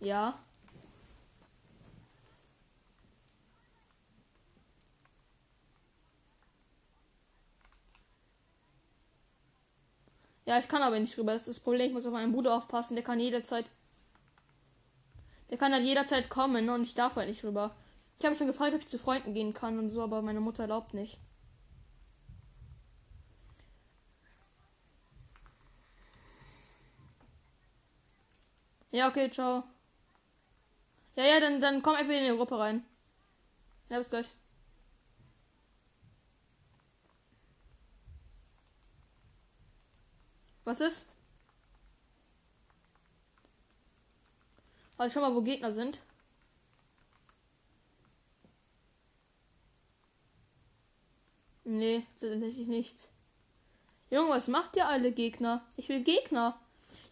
Ja. 0.00 0.38
Ja, 10.46 10.58
ich 10.58 10.68
kann 10.68 10.82
aber 10.82 10.98
nicht 10.98 11.16
rüber. 11.18 11.34
Das 11.34 11.46
ist 11.46 11.58
das 11.58 11.62
Problem. 11.62 11.88
Ich 11.88 11.92
muss 11.92 12.06
auf 12.06 12.12
meinen 12.12 12.32
Bruder 12.32 12.56
aufpassen. 12.56 12.94
Der 12.96 13.04
kann 13.04 13.20
jederzeit. 13.20 13.66
Der 15.50 15.58
kann 15.58 15.72
halt 15.72 15.84
jederzeit 15.84 16.28
kommen 16.28 16.68
und 16.70 16.82
ich 16.82 16.94
darf 16.94 17.16
halt 17.16 17.28
nicht 17.28 17.44
rüber. 17.44 17.76
Ich 18.18 18.24
habe 18.24 18.34
schon 18.34 18.46
gefragt, 18.48 18.74
ob 18.74 18.80
ich 18.80 18.88
zu 18.88 18.98
Freunden 18.98 19.34
gehen 19.34 19.54
kann 19.54 19.78
und 19.78 19.90
so, 19.90 20.02
aber 20.02 20.22
meine 20.22 20.40
Mutter 20.40 20.64
erlaubt 20.64 20.94
nicht. 20.94 21.18
Ja, 28.90 29.08
okay, 29.08 29.30
ciao. 29.30 29.64
Ja, 31.16 31.24
ja, 31.26 31.40
dann, 31.40 31.60
dann 31.60 31.82
komm 31.82 31.96
einfach 31.96 32.12
in 32.14 32.30
die 32.30 32.36
Gruppe 32.36 32.58
rein. 32.58 32.84
Ja, 33.90 33.98
bis 33.98 34.10
gleich. 34.10 34.34
Was 40.64 40.80
ist? 40.80 41.08
Warte, 44.96 45.12
schau 45.12 45.20
mal, 45.20 45.34
wo 45.34 45.42
Gegner 45.42 45.72
sind. 45.72 46.00
Nee, 51.64 52.04
tatsächlich 52.18 52.66
nichts. 52.66 53.08
Junge, 54.10 54.30
was 54.30 54.48
macht 54.48 54.76
ihr 54.76 54.88
alle 54.88 55.12
Gegner? 55.12 55.62
Ich 55.76 55.88
will 55.88 56.02
Gegner. 56.02 56.58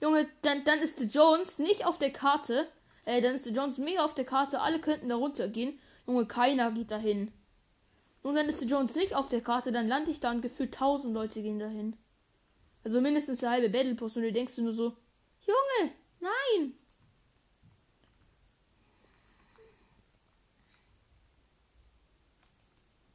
Junge, 0.06 0.28
dann, 0.42 0.62
dann 0.62 0.78
ist 0.78 1.00
der 1.00 1.08
Jones 1.08 1.58
nicht 1.58 1.84
auf 1.84 1.98
der 1.98 2.12
Karte. 2.12 2.68
Äh, 3.06 3.20
dann 3.20 3.34
ist 3.34 3.44
der 3.44 3.52
Jones 3.52 3.78
mega 3.78 4.04
auf 4.04 4.14
der 4.14 4.24
Karte. 4.24 4.60
Alle 4.60 4.80
könnten 4.80 5.08
da 5.08 5.16
runtergehen. 5.16 5.80
Junge, 6.06 6.26
keiner 6.26 6.70
geht 6.70 6.92
dahin. 6.92 7.32
Und 8.22 8.36
dann 8.36 8.48
ist 8.48 8.60
der 8.60 8.68
Jones 8.68 8.94
nicht 8.94 9.16
auf 9.16 9.28
der 9.28 9.40
Karte. 9.40 9.72
Dann 9.72 9.88
lande 9.88 10.12
ich 10.12 10.20
da 10.20 10.30
und 10.30 10.42
gefühlt 10.42 10.72
tausend 10.72 11.12
Leute 11.12 11.42
gehen 11.42 11.58
dahin. 11.58 11.96
Also 12.84 13.00
mindestens 13.00 13.40
der 13.40 13.50
halbe 13.50 13.68
Battle 13.68 13.96
Post. 13.96 14.16
Und 14.16 14.22
du 14.22 14.32
denkst 14.32 14.54
du 14.54 14.62
nur 14.62 14.72
so, 14.72 14.96
Junge, 15.44 15.92
nein. 16.20 16.74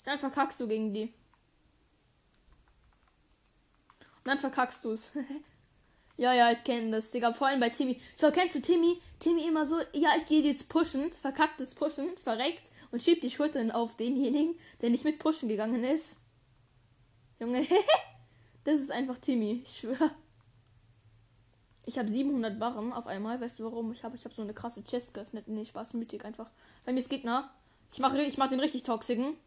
Dann 0.03 0.19
verkackst 0.19 0.59
du 0.59 0.67
gegen 0.67 0.93
die. 0.93 1.13
Und 4.17 4.25
dann 4.25 4.39
verkackst 4.39 4.83
du 4.83 4.91
es. 4.91 5.13
ja, 6.21 6.33
ja, 6.35 6.51
ich 6.51 6.63
kenne 6.63 6.91
das, 6.91 7.09
Digga. 7.09 7.33
Vor 7.33 7.47
allem 7.47 7.59
bei 7.59 7.69
Timmy. 7.69 7.99
Schau, 8.19 8.29
kennst 8.29 8.53
du 8.53 8.61
Timmy? 8.61 9.01
Timmy 9.19 9.47
immer 9.47 9.65
so, 9.65 9.79
ja, 9.91 10.11
ich 10.17 10.27
gehe 10.27 10.43
jetzt 10.43 10.69
pushen, 10.69 11.11
verkackt 11.13 11.59
das 11.59 11.73
Pushen, 11.73 12.15
verreckt 12.23 12.69
und 12.91 13.01
schiebt 13.01 13.23
die 13.23 13.31
Schultern 13.31 13.71
auf 13.71 13.97
denjenigen, 13.97 14.53
der 14.81 14.91
nicht 14.91 15.03
mit 15.03 15.17
pushen 15.17 15.49
gegangen 15.49 15.83
ist. 15.83 16.19
Junge, 17.39 17.65
das 18.65 18.81
ist 18.81 18.91
einfach 18.91 19.17
Timmy, 19.17 19.63
ich 19.65 19.79
schwör. 19.79 20.11
Ich 21.87 21.97
habe 21.97 22.07
700 22.07 22.59
Barren 22.59 22.93
auf 22.93 23.07
einmal. 23.07 23.41
Weißt 23.41 23.57
du 23.57 23.63
warum? 23.63 23.91
Ich 23.91 24.03
habe 24.03 24.15
ich 24.15 24.23
hab 24.23 24.35
so 24.35 24.43
eine 24.43 24.53
krasse 24.53 24.83
Chest 24.83 25.15
geöffnet. 25.15 25.47
Nee, 25.47 25.65
Spaß, 25.65 25.95
mütig 25.95 26.23
einfach. 26.23 26.51
Bei 26.85 26.93
mir 26.93 26.99
ist 26.99 27.09
Gegner. 27.09 27.49
Ich 27.91 27.99
mache 27.99 28.21
ich 28.21 28.37
mach 28.37 28.47
den 28.47 28.59
richtig 28.59 28.83
toxischen. 28.83 29.37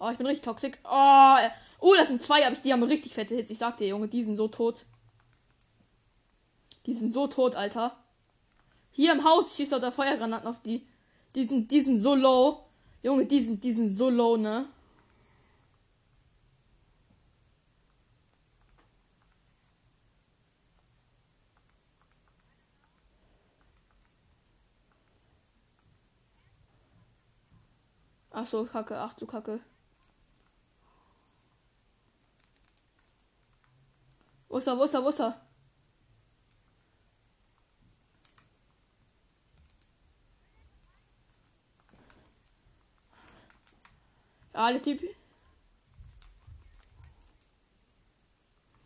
Oh, 0.00 0.08
ich 0.08 0.16
bin 0.16 0.26
richtig 0.26 0.46
toxisch. 0.46 0.72
Oh, 0.82 1.36
oh, 1.80 1.94
das 1.94 2.08
sind 2.08 2.22
zwei, 2.22 2.46
aber 2.46 2.56
ich, 2.56 2.62
die 2.62 2.72
haben 2.72 2.82
richtig 2.82 3.12
fette 3.12 3.34
Hits. 3.34 3.50
Ich 3.50 3.58
sag 3.58 3.76
dir, 3.76 3.88
Junge, 3.88 4.08
die 4.08 4.24
sind 4.24 4.38
so 4.38 4.48
tot. 4.48 4.86
Die 6.88 6.94
sind 6.94 7.12
so 7.12 7.26
tot, 7.26 7.54
Alter. 7.54 7.94
Hier 8.92 9.12
im 9.12 9.22
Haus 9.22 9.54
schießt 9.54 9.72
er 9.72 9.78
da 9.78 9.90
Feuergranaten 9.90 10.48
auf 10.48 10.62
die. 10.62 10.86
Die 11.34 11.44
sind, 11.44 11.70
die 11.70 11.82
sind 11.82 12.00
so 12.00 12.14
low. 12.14 12.64
Junge, 13.02 13.26
die 13.26 13.42
sind, 13.42 13.62
die 13.62 13.74
sind 13.74 13.90
so 13.90 14.08
low, 14.08 14.38
ne? 14.38 14.64
Ach 28.30 28.46
so, 28.46 28.64
Kacke, 28.64 28.96
ach 28.98 29.12
du 29.12 29.26
Kacke. 29.26 29.60
Wo 34.48 34.56
ist 34.56 34.66
er, 34.66 34.78
wo 34.78 34.84
ist 34.84 34.94
er, 34.94 35.04
wo 35.04 35.10
ist 35.10 35.20
er? 35.20 35.47
Der 44.58 44.82
Typ. 44.82 45.00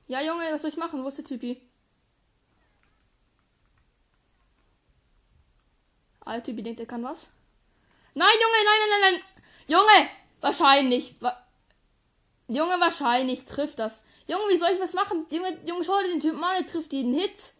Ja, 0.06 0.20
Junge, 0.20 0.52
was 0.52 0.60
soll 0.60 0.70
ich 0.70 0.76
machen? 0.76 1.02
Wo 1.02 1.08
ist 1.08 1.16
der 1.16 1.24
Typi? 1.24 1.62
Alter 6.20 6.44
Typi 6.44 6.62
denkt, 6.62 6.78
er 6.78 6.86
kann 6.86 7.02
was. 7.02 7.30
Nein, 8.14 8.28
Junge, 8.34 8.54
nein, 8.64 8.80
nein, 8.80 9.00
nein, 9.00 9.12
nein. 9.14 9.22
Junge, 9.66 10.10
wahrscheinlich. 10.42 11.16
Wa 11.22 11.42
Junge, 12.48 12.78
wahrscheinlich 12.78 13.46
trifft 13.46 13.78
das. 13.78 14.04
Junge, 14.26 14.42
wie 14.50 14.58
soll 14.58 14.72
ich 14.74 14.80
was 14.80 14.92
machen? 14.92 15.24
Junge, 15.30 15.58
Junge, 15.64 15.84
schau 15.84 15.98
dir 16.02 16.10
den 16.10 16.20
Typen 16.20 16.44
an, 16.44 16.62
der 16.62 16.70
trifft 16.70 16.92
jeden 16.92 17.14
Hit. 17.14 17.54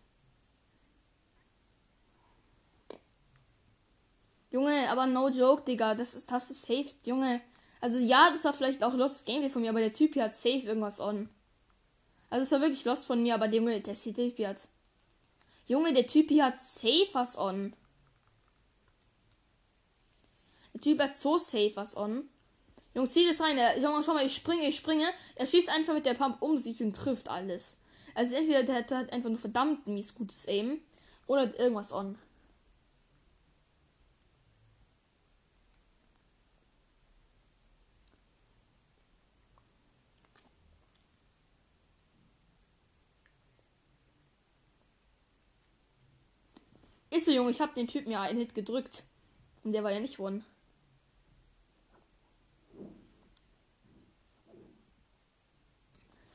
Junge, 4.51 4.91
aber 4.91 5.07
no 5.07 5.31
joke, 5.31 5.63
Digga. 5.63 5.95
Das 5.95 6.13
ist, 6.13 6.31
das 6.31 6.51
ist 6.51 6.67
safe, 6.67 6.91
Junge. 7.05 7.41
Also 7.83 7.99
ja, 7.99 8.31
das 8.31 8.45
war 8.45 8.55
vielleicht 8.55 8.85
auch 8.85 8.95
Lost 8.95 9.27
Gameplay 9.27 9.51
von 9.51 9.61
mir, 9.61 9.71
aber 9.71 9.81
der 9.81 9.93
Typ 9.93 10.15
hier 10.15 10.23
hat 10.23 10.37
safe 10.37 10.61
irgendwas 10.61 11.01
on. 11.01 11.29
Also 12.31 12.45
es 12.45 12.53
war 12.53 12.61
wirklich 12.61 12.85
Lost 12.85 13.07
von 13.07 13.21
mir, 13.21 13.35
aber 13.35 13.49
der 13.49 13.59
Junge, 13.59 13.81
der 13.81 13.95
Typ 13.95 14.37
hier 14.37 14.51
hat. 14.51 14.69
Junge, 15.67 15.93
der 15.93 16.07
Typ 16.07 16.29
hier 16.29 16.47
hat 16.47 16.61
safe 16.61 17.09
was 17.13 17.37
on. 17.37 17.75
Der 20.73 20.81
Typ 20.81 21.01
hat 21.01 21.17
so 21.17 21.39
safe 21.39 21.73
was 21.75 21.97
on. 21.97 22.29
Jungs, 22.95 23.13
zieh 23.13 23.27
das 23.27 23.41
rein. 23.41 23.57
Der, 23.57 23.77
Junge, 23.81 24.05
schau 24.05 24.15
mal, 24.15 24.25
ich 24.25 24.37
springe, 24.37 24.69
ich 24.69 24.77
springe. 24.77 25.09
Er 25.35 25.47
schießt 25.47 25.69
einfach 25.69 25.95
mit 25.95 26.07
der 26.07 26.15
Pump 26.15 26.41
um 26.41 26.59
sich 26.59 26.81
und 26.81 26.95
trifft 26.95 27.29
alles. 27.29 27.79
Also 28.15 28.37
entweder 28.37 28.63
der, 28.63 28.83
der 28.83 28.99
hat 28.99 29.13
einfach 29.13 29.29
nur 29.29 29.41
verdammt 29.41 29.89
mies 29.89 30.15
gutes 30.15 30.47
Aim 30.47 30.81
oder 31.27 31.59
irgendwas 31.59 31.91
on. 31.91 32.17
So, 47.25 47.31
Junge, 47.31 47.53
ich 47.53 47.61
hab 47.61 47.75
den 47.75 47.87
Typen 47.87 48.11
ja 48.11 48.23
einen 48.23 48.41
Hit 48.41 48.55
gedrückt. 48.55 49.05
Und 49.63 49.73
der 49.73 49.85
war 49.85 49.93
ja 49.93 50.01
nicht 50.01 50.19
one. 50.19 50.43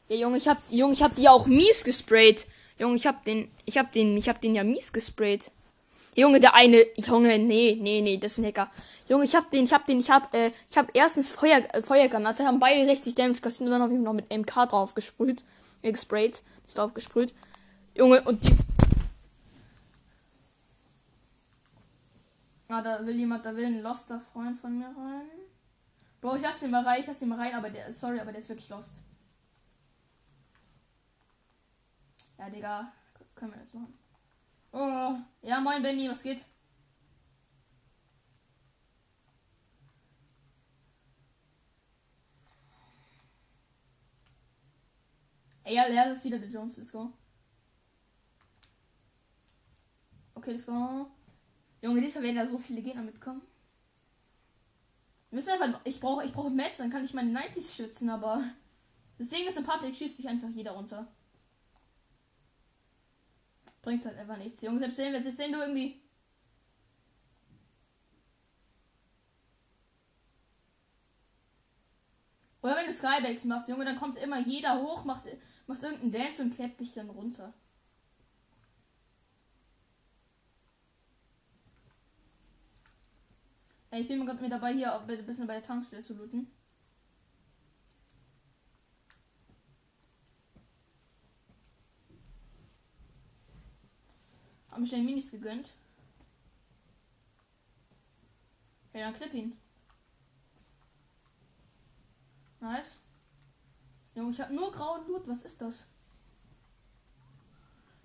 Ja, 0.08 0.15
Junge, 0.15 0.38
ich 0.38 0.47
hab, 0.47 0.58
Junge, 0.69 0.93
ich 0.93 1.04
hab 1.04 1.15
die 1.15 1.28
auch 1.28 1.45
mies 1.47 1.84
gesprayt. 1.84 2.45
Junge, 2.80 2.95
ich 2.95 3.06
hab 3.06 3.26
den, 3.26 3.52
ich 3.65 3.78
hab 3.78 3.91
den, 3.91 4.15
ich 4.15 4.30
hab 4.30 4.39
den 4.39 4.56
ja 4.56 4.63
mies 4.63 4.93
gesprayt. 4.93 5.52
Junge, 6.15 6.39
der 6.39 6.54
eine, 6.56 6.86
Junge, 6.95 7.38
nee, 7.38 7.78
nee, 7.80 8.02
nee, 8.02 8.17
das 8.17 8.34
ist 8.34 8.38
ein 8.38 8.45
Hacker. 8.45 8.71
Junge, 9.10 9.26
ich 9.26 9.36
hab 9.36 9.52
den, 9.52 9.65
ich 9.65 9.73
hab 9.73 9.86
den, 9.86 10.00
ich 10.00 10.10
hab, 10.10 10.34
äh, 10.34 10.52
ich 10.69 10.78
hab 10.78 10.89
erstens 10.95 11.30
Feuer, 11.30 11.63
äh, 11.73 11.82
Feuergranate, 11.82 12.45
haben 12.45 12.60
beide 12.60 12.86
60 12.86 13.13
Damage 13.13 13.41
kassiert 13.41 13.67
und 13.67 13.71
dann 13.71 13.82
hab 13.82 13.91
ich 13.91 13.97
noch 13.97 14.13
mit 14.13 14.32
MK 14.32 14.67
drauf 14.67 14.95
gesprüht, 14.95 15.43
äh, 15.82 15.91
gesprayt, 15.91 16.41
nicht 16.65 16.78
drauf 16.78 16.93
gesprüht. 16.93 17.34
Junge, 17.95 18.21
und 18.21 18.41
die. 18.43 18.76
Ah, 22.69 22.82
da 22.82 23.06
will 23.06 23.15
jemand, 23.15 23.45
da 23.45 23.56
will 23.56 23.65
ein 23.65 23.82
loster 23.82 24.19
Freund 24.19 24.58
von 24.60 24.77
mir 24.77 24.88
rein. 24.88 25.30
Bro, 26.19 26.36
ich 26.36 26.41
lass 26.41 26.60
den 26.60 26.71
mal 26.71 26.84
rein, 26.84 26.99
ich 26.99 27.08
lass 27.08 27.19
den 27.19 27.30
mal 27.30 27.39
rein, 27.39 27.56
aber 27.56 27.69
der, 27.69 27.91
sorry, 27.93 28.19
aber 28.19 28.32
der 28.32 28.41
ist 28.41 28.49
wirklich 28.49 28.69
lost. 28.69 28.95
Ja, 32.38 32.49
Digga. 32.49 32.91
Was 33.19 33.36
können 33.36 33.53
wir 33.53 33.60
jetzt 33.60 33.73
machen? 33.73 33.97
Oh. 34.71 35.15
Ja, 35.41 35.60
moin, 35.60 35.82
Benny, 35.82 36.10
was 36.10 36.23
geht? 36.23 36.45
Ey, 45.63 45.75
ja, 45.75 45.86
leer 45.88 46.12
ist 46.12 46.23
wieder 46.23 46.39
der 46.39 46.49
Jones. 46.49 46.77
Let's 46.77 46.91
go. 46.91 47.12
Okay, 50.36 50.51
let's 50.51 50.65
go. 50.65 51.12
Junge, 51.81 52.01
diesmal 52.01 52.23
werden 52.23 52.35
da 52.37 52.47
so 52.47 52.57
viele 52.57 52.81
Gegner 52.81 53.03
mitkommen. 53.03 53.41
Wir 55.29 55.35
müssen 55.35 55.49
einfach. 55.51 55.81
Ich 55.83 55.99
brauche 55.99 56.25
ich 56.25 56.33
brauche 56.33 56.49
Metz, 56.49 56.77
dann 56.77 56.89
kann 56.89 57.05
ich 57.05 57.13
meine 57.13 57.37
90s 57.37 57.75
schützen, 57.75 58.09
aber. 58.09 58.43
Das 59.17 59.29
Ding 59.29 59.47
ist, 59.47 59.57
im 59.57 59.65
Public 59.65 59.95
schießt 59.95 60.17
sich 60.17 60.27
einfach 60.27 60.49
jeder 60.49 60.71
runter. 60.71 61.07
Bringt 63.81 64.05
halt 64.05 64.17
einfach 64.17 64.37
nichts. 64.37 64.61
Junge, 64.61 64.79
selbst 64.79 64.97
wenn, 64.99 65.23
selbst 65.23 65.39
wenn 65.39 65.51
du 65.51 65.59
irgendwie. 65.59 66.01
Oder 72.61 72.75
wenn 72.75 72.85
du 72.85 72.93
Skybacks 72.93 73.45
machst, 73.45 73.69
Junge, 73.69 73.85
dann 73.85 73.95
kommt 73.97 74.17
immer 74.17 74.39
jeder 74.39 74.81
hoch, 74.81 75.05
macht, 75.05 75.23
macht 75.67 75.81
irgendeinen 75.81 76.11
Dance 76.11 76.41
und 76.41 76.53
klebt 76.53 76.79
dich 76.79 76.91
dann 76.91 77.09
runter. 77.09 77.53
Ich 83.91 84.08
bin 84.08 84.26
gerade 84.26 84.41
mit 84.41 84.52
dabei, 84.52 84.73
hier 84.73 84.93
ein 84.93 85.26
bisschen 85.26 85.47
bei 85.47 85.54
der 85.54 85.63
Tankstelle 85.63 86.02
zu 86.02 86.13
looten. 86.13 86.52
Hab 94.69 94.80
mir 94.80 94.88
schnell 94.88 95.04
Minis 95.04 95.32
gegönnt. 95.32 95.73
Ja, 98.93 99.06
dann 99.06 99.13
klipp 99.15 99.34
ihn. 99.34 99.58
Nice. 102.60 103.02
Junge, 104.13 104.32
ich 104.32 104.41
hab 104.41 104.52
nur 104.52 104.71
grauen 104.71 105.08
Loot. 105.08 105.28
Was 105.28 105.45
ist 105.45 105.62
das? 105.62 105.88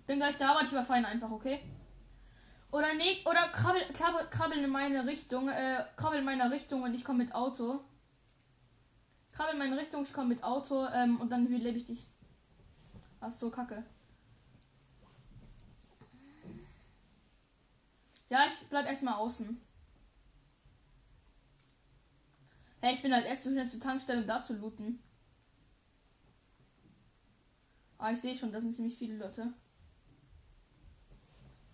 Bin 0.05 0.17
gleich 0.17 0.37
da, 0.37 0.51
aber 0.51 0.63
ich 0.63 0.71
überfallen 0.71 1.05
einfach, 1.05 1.31
okay? 1.31 1.59
Oder 2.73 2.95
nee, 2.95 3.21
oder 3.25 3.49
krabbel, 3.49 3.83
krabbel, 3.93 4.27
krabbel 4.31 4.63
in 4.63 4.69
meine 4.71 5.05
Richtung. 5.05 5.47
Äh, 5.47 5.85
krabbel 5.95 6.19
in 6.19 6.25
meiner 6.25 6.49
Richtung 6.49 6.81
und 6.81 6.95
ich 6.95 7.05
komme 7.05 7.23
mit 7.23 7.35
Auto. 7.35 7.81
Komm 9.37 9.45
in 9.51 9.59
meine 9.59 9.77
Richtung, 9.77 10.01
ich 10.01 10.11
komme 10.11 10.29
mit 10.29 10.43
Auto 10.43 10.87
ähm, 10.87 11.21
und 11.21 11.29
dann 11.29 11.45
lebe 11.45 11.77
ich 11.77 11.85
dich. 11.85 12.07
Ach 13.19 13.31
so, 13.31 13.51
kacke. 13.51 13.85
Ja, 18.29 18.47
ich 18.47 18.67
bleib 18.69 18.87
erstmal 18.87 19.15
außen. 19.15 19.61
Hey, 22.81 22.95
ich 22.95 23.03
bin 23.03 23.13
halt 23.13 23.27
erst 23.27 23.43
so 23.43 23.51
schnell 23.51 23.69
zur 23.69 23.81
Tankstelle, 23.81 24.21
um 24.21 24.27
da 24.27 24.41
zu 24.41 24.55
looten. 24.55 24.97
Ah, 27.99 28.11
ich 28.11 28.19
sehe 28.19 28.35
schon, 28.35 28.51
da 28.51 28.59
sind 28.59 28.73
ziemlich 28.73 28.97
viele 28.97 29.17
Leute. 29.17 29.53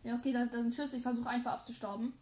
Ja, 0.03 0.15
okay, 0.15 0.31
da, 0.31 0.45
da 0.45 0.61
sind 0.61 0.73
Schüsse. 0.75 0.97
Ich 0.97 1.03
versuche 1.03 1.29
einfach 1.29 1.53
abzustauben. 1.53 2.13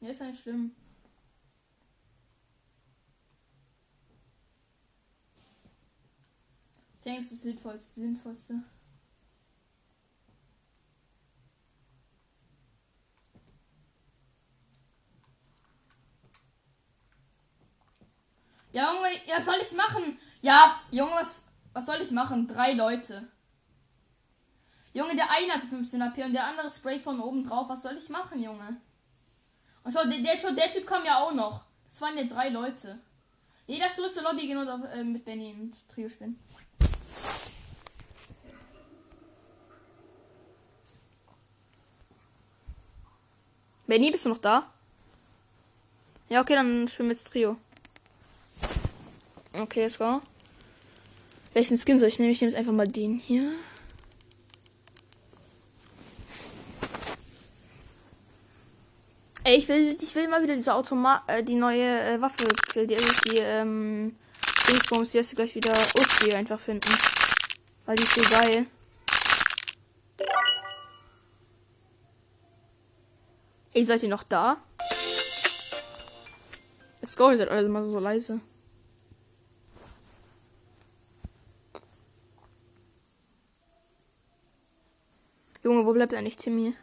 Ja, 0.00 0.08
ist 0.10 0.20
nicht 0.20 0.40
schlimm. 0.40 0.72
Ich 6.94 7.04
denke, 7.04 7.22
das 7.22 7.32
ist 7.32 7.38
das 7.38 7.42
Sinnvollste. 7.42 8.00
Sinnvollste. 8.00 8.62
Ja, 18.72 18.94
Junge, 18.94 19.08
ja, 19.26 19.40
soll 19.40 19.56
ich 19.60 19.72
machen? 19.72 20.18
Ja, 20.42 20.80
Junge, 20.90 21.12
was, 21.12 21.44
was 21.72 21.86
soll 21.86 22.00
ich 22.00 22.10
machen? 22.10 22.48
Drei 22.48 22.72
Leute. 22.72 23.28
Junge, 24.92 25.14
der 25.14 25.30
eine 25.30 25.52
hatte 25.52 25.66
15 25.66 26.02
AP 26.02 26.18
und 26.18 26.32
der 26.32 26.46
andere 26.46 26.70
Spray 26.70 26.98
von 26.98 27.20
oben 27.20 27.46
drauf. 27.46 27.68
Was 27.68 27.82
soll 27.82 27.96
ich 27.98 28.08
machen, 28.08 28.42
Junge? 28.42 28.80
Und 29.84 29.92
schau, 29.92 30.04
der, 30.04 30.18
der, 30.18 30.52
der 30.52 30.72
Typ 30.72 30.86
kam 30.86 31.04
ja 31.04 31.18
auch 31.18 31.32
noch. 31.32 31.62
Das 31.88 32.00
waren 32.00 32.16
ja 32.16 32.24
drei 32.24 32.48
Leute. 32.48 32.98
Jeder 33.66 33.86
ist 33.86 33.96
zurück 33.96 34.12
zur 34.12 34.24
Lobby 34.24 34.46
gehen 34.46 34.58
und 34.58 34.68
auf, 34.68 34.82
äh, 34.92 35.04
mit 35.04 35.24
Benny 35.24 35.54
und 35.58 35.76
Trio 35.88 36.08
spielen. 36.08 36.38
Benny, 43.86 44.10
bist 44.10 44.24
du 44.24 44.30
noch 44.30 44.38
da? 44.38 44.72
Ja, 46.28 46.40
okay, 46.40 46.54
dann 46.54 46.88
schwimmen 46.88 47.10
wir 47.10 47.16
jetzt 47.16 47.28
Trio. 47.28 47.56
Okay, 49.60 49.82
let's 49.82 49.98
go. 49.98 50.22
Welchen 51.52 51.76
Skin 51.76 51.98
soll 51.98 52.08
ich 52.08 52.18
nehmen? 52.18 52.32
Ich 52.32 52.40
nehme 52.40 52.50
jetzt 52.50 52.58
einfach 52.58 52.72
mal 52.72 52.88
den 52.88 53.18
hier. 53.18 53.52
Ey, 59.44 59.56
ich 59.56 59.68
will, 59.68 59.94
ich 60.00 60.14
will 60.14 60.28
mal 60.28 60.42
wieder 60.42 60.56
diese 60.56 60.72
Automat, 60.72 61.24
äh, 61.26 61.42
die 61.42 61.56
neue 61.56 62.00
äh, 62.00 62.20
Waffe, 62.22 62.48
die, 62.74 62.86
die, 62.86 62.96
die 63.26 63.38
ähm, 63.38 64.16
Dingsbums 64.66 65.12
jetzt 65.12 65.36
gleich 65.36 65.54
wieder 65.54 65.76
Uzi 65.98 66.32
einfach 66.32 66.60
finden. 66.60 66.94
Weil 67.84 67.96
die 67.96 68.04
ist 68.04 68.14
so 68.14 68.22
geil. 68.30 68.66
Ey, 73.74 73.84
seid 73.84 74.02
ihr 74.02 74.08
noch 74.08 74.22
da? 74.22 74.56
Let's 77.02 77.16
go, 77.16 77.30
ihr 77.30 77.36
seid 77.36 77.50
alle 77.50 77.68
mal 77.68 77.84
so 77.84 77.98
leise. 77.98 78.40
Junge, 85.70 85.86
wo 85.86 85.92
bleibt 85.92 86.12
eigentlich 86.14 86.36
Timmy? 86.36 86.74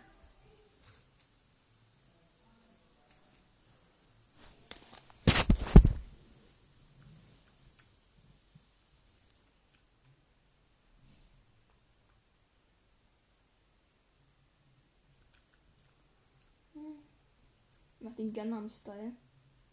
Mach 18.00 18.15
den 18.15 18.32
Gangnam 18.32 18.69
Style. 18.69 19.12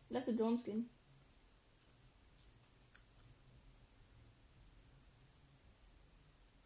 Lass 0.08 0.24
den 0.24 0.36
Jones 0.36 0.64
gehen. 0.64 0.90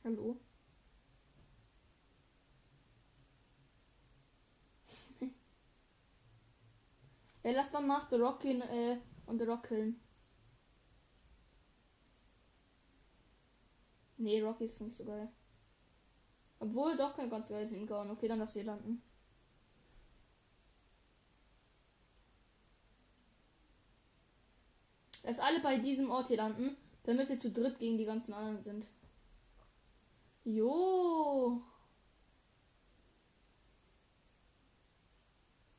Hallo? 0.02 0.40
Ja, 7.48 7.56
lass 7.56 7.70
dann 7.72 7.86
nach 7.86 8.10
The 8.10 8.16
Rock 8.16 8.40
gehen 8.40 8.60
äh, 8.60 8.98
und 9.26 9.38
The 9.38 9.44
Rock 9.44 9.68
killen. 9.68 9.98
Nee, 14.18 14.42
Rocky 14.42 14.64
ist 14.64 14.80
nicht 14.80 14.96
so 14.96 15.04
geil. 15.04 15.28
Obwohl, 16.58 16.96
doch 16.96 17.16
kann 17.16 17.30
ganz 17.30 17.48
geil 17.48 17.68
hinkommen. 17.68 18.10
Okay, 18.10 18.28
dann 18.28 18.40
lass 18.40 18.52
hier 18.52 18.64
landen. 18.64 19.00
Dass 25.22 25.38
alle 25.38 25.60
bei 25.60 25.78
diesem 25.78 26.10
Ort 26.10 26.28
hier 26.28 26.38
landen, 26.38 26.76
damit 27.04 27.28
wir 27.28 27.38
zu 27.38 27.50
dritt 27.50 27.78
gegen 27.78 27.96
die 27.96 28.04
ganzen 28.04 28.32
anderen 28.34 28.62
sind. 28.62 28.86
Jo. 30.44 31.62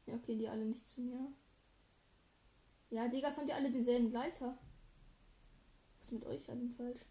Ja, 0.05 0.15
okay, 0.15 0.35
die 0.37 0.47
alle 0.47 0.65
nicht 0.65 0.87
zu 0.87 1.01
mir. 1.01 1.33
Ja, 2.89 3.07
Digga, 3.07 3.35
haben 3.35 3.47
die 3.47 3.53
alle 3.53 3.71
denselben 3.71 4.09
Gleiter. 4.09 4.57
Was 5.97 6.07
ist 6.07 6.13
mit 6.13 6.25
euch 6.25 6.49
allen 6.49 6.73
falsch? 6.75 7.05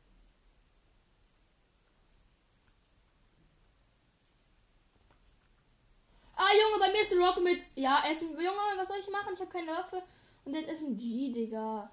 Ah, 6.35 6.51
Junge, 6.53 6.81
bei 6.81 6.93
mir 6.93 7.03
ist 7.03 7.11
der 7.11 7.19
Rock 7.19 7.43
mit. 7.43 7.63
Ja, 7.75 8.03
Essen. 8.09 8.31
Junge, 8.31 8.77
was 8.77 8.89
soll 8.89 8.99
ich 9.01 9.11
machen? 9.11 9.35
Ich 9.35 9.41
habe 9.41 9.51
keine 9.51 9.73
Waffe. 9.73 10.03
Und 10.45 10.55
jetzt 10.55 10.69
SMG, 10.69 11.33
Digga. 11.33 11.91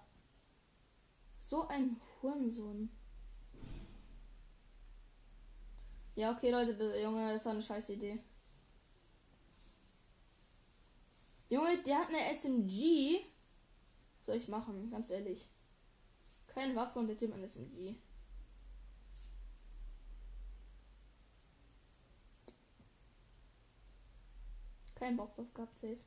So 1.39 1.67
ein 1.67 1.99
Hurensohn. 2.21 2.89
Ja, 6.15 6.31
okay, 6.31 6.49
Leute, 6.49 6.75
der 6.75 7.01
Junge, 7.01 7.33
das 7.33 7.45
war 7.45 7.53
eine 7.53 7.61
scheiß 7.61 7.89
Idee. 7.89 8.19
Junge, 11.49 11.77
der 11.83 11.99
hat 11.99 12.09
eine 12.09 12.33
SMG. 12.33 13.25
Soll 14.25 14.37
ich 14.37 14.47
machen? 14.47 14.89
Ganz 14.89 15.11
ehrlich. 15.11 15.47
Keine 16.47 16.75
Waffe 16.75 16.97
und 16.97 17.07
der 17.07 17.17
Typ 17.17 17.31
ein 17.31 17.43
SMG. 17.43 17.93
Kein 24.95 25.15
Bock 25.15 25.35
drauf 25.35 25.53
gehabt, 25.53 25.77
safe. 25.77 25.99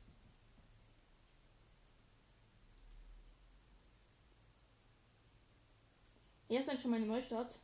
Hier 6.49 6.59
ist 6.59 6.67
halt 6.67 6.81
schon 6.81 6.91
meine 6.91 7.05
Neustadt. 7.05 7.55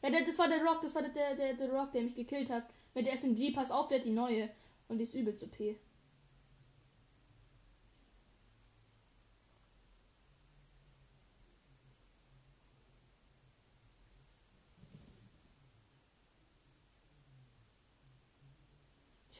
Ja, 0.00 0.08
der, 0.08 0.24
das 0.24 0.38
war 0.38 0.48
der 0.48 0.64
Rock, 0.64 0.80
das 0.80 0.94
war 0.94 1.02
der, 1.02 1.10
der, 1.10 1.34
der, 1.34 1.54
der 1.54 1.70
Rock, 1.70 1.92
der 1.92 2.02
mich 2.02 2.14
gekillt 2.14 2.48
hat. 2.48 2.64
Mit 2.94 3.06
der 3.06 3.14
SMG, 3.14 3.52
pass 3.52 3.70
auf, 3.70 3.88
der 3.88 3.98
hat 3.98 4.06
die 4.06 4.10
neue. 4.10 4.48
Und 4.88 4.98
die 4.98 5.04
ist 5.04 5.14
übel 5.14 5.34
zu 5.34 5.48
P. 5.48 5.78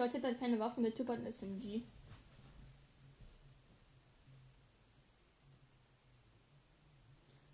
Ich 0.06 0.14
hatte 0.14 0.26
halt 0.26 0.38
keine 0.38 0.58
Waffen, 0.58 0.82
der 0.82 0.94
Typ 0.94 1.08
hat 1.08 1.18
ein 1.18 1.26
SMG. 1.26 1.82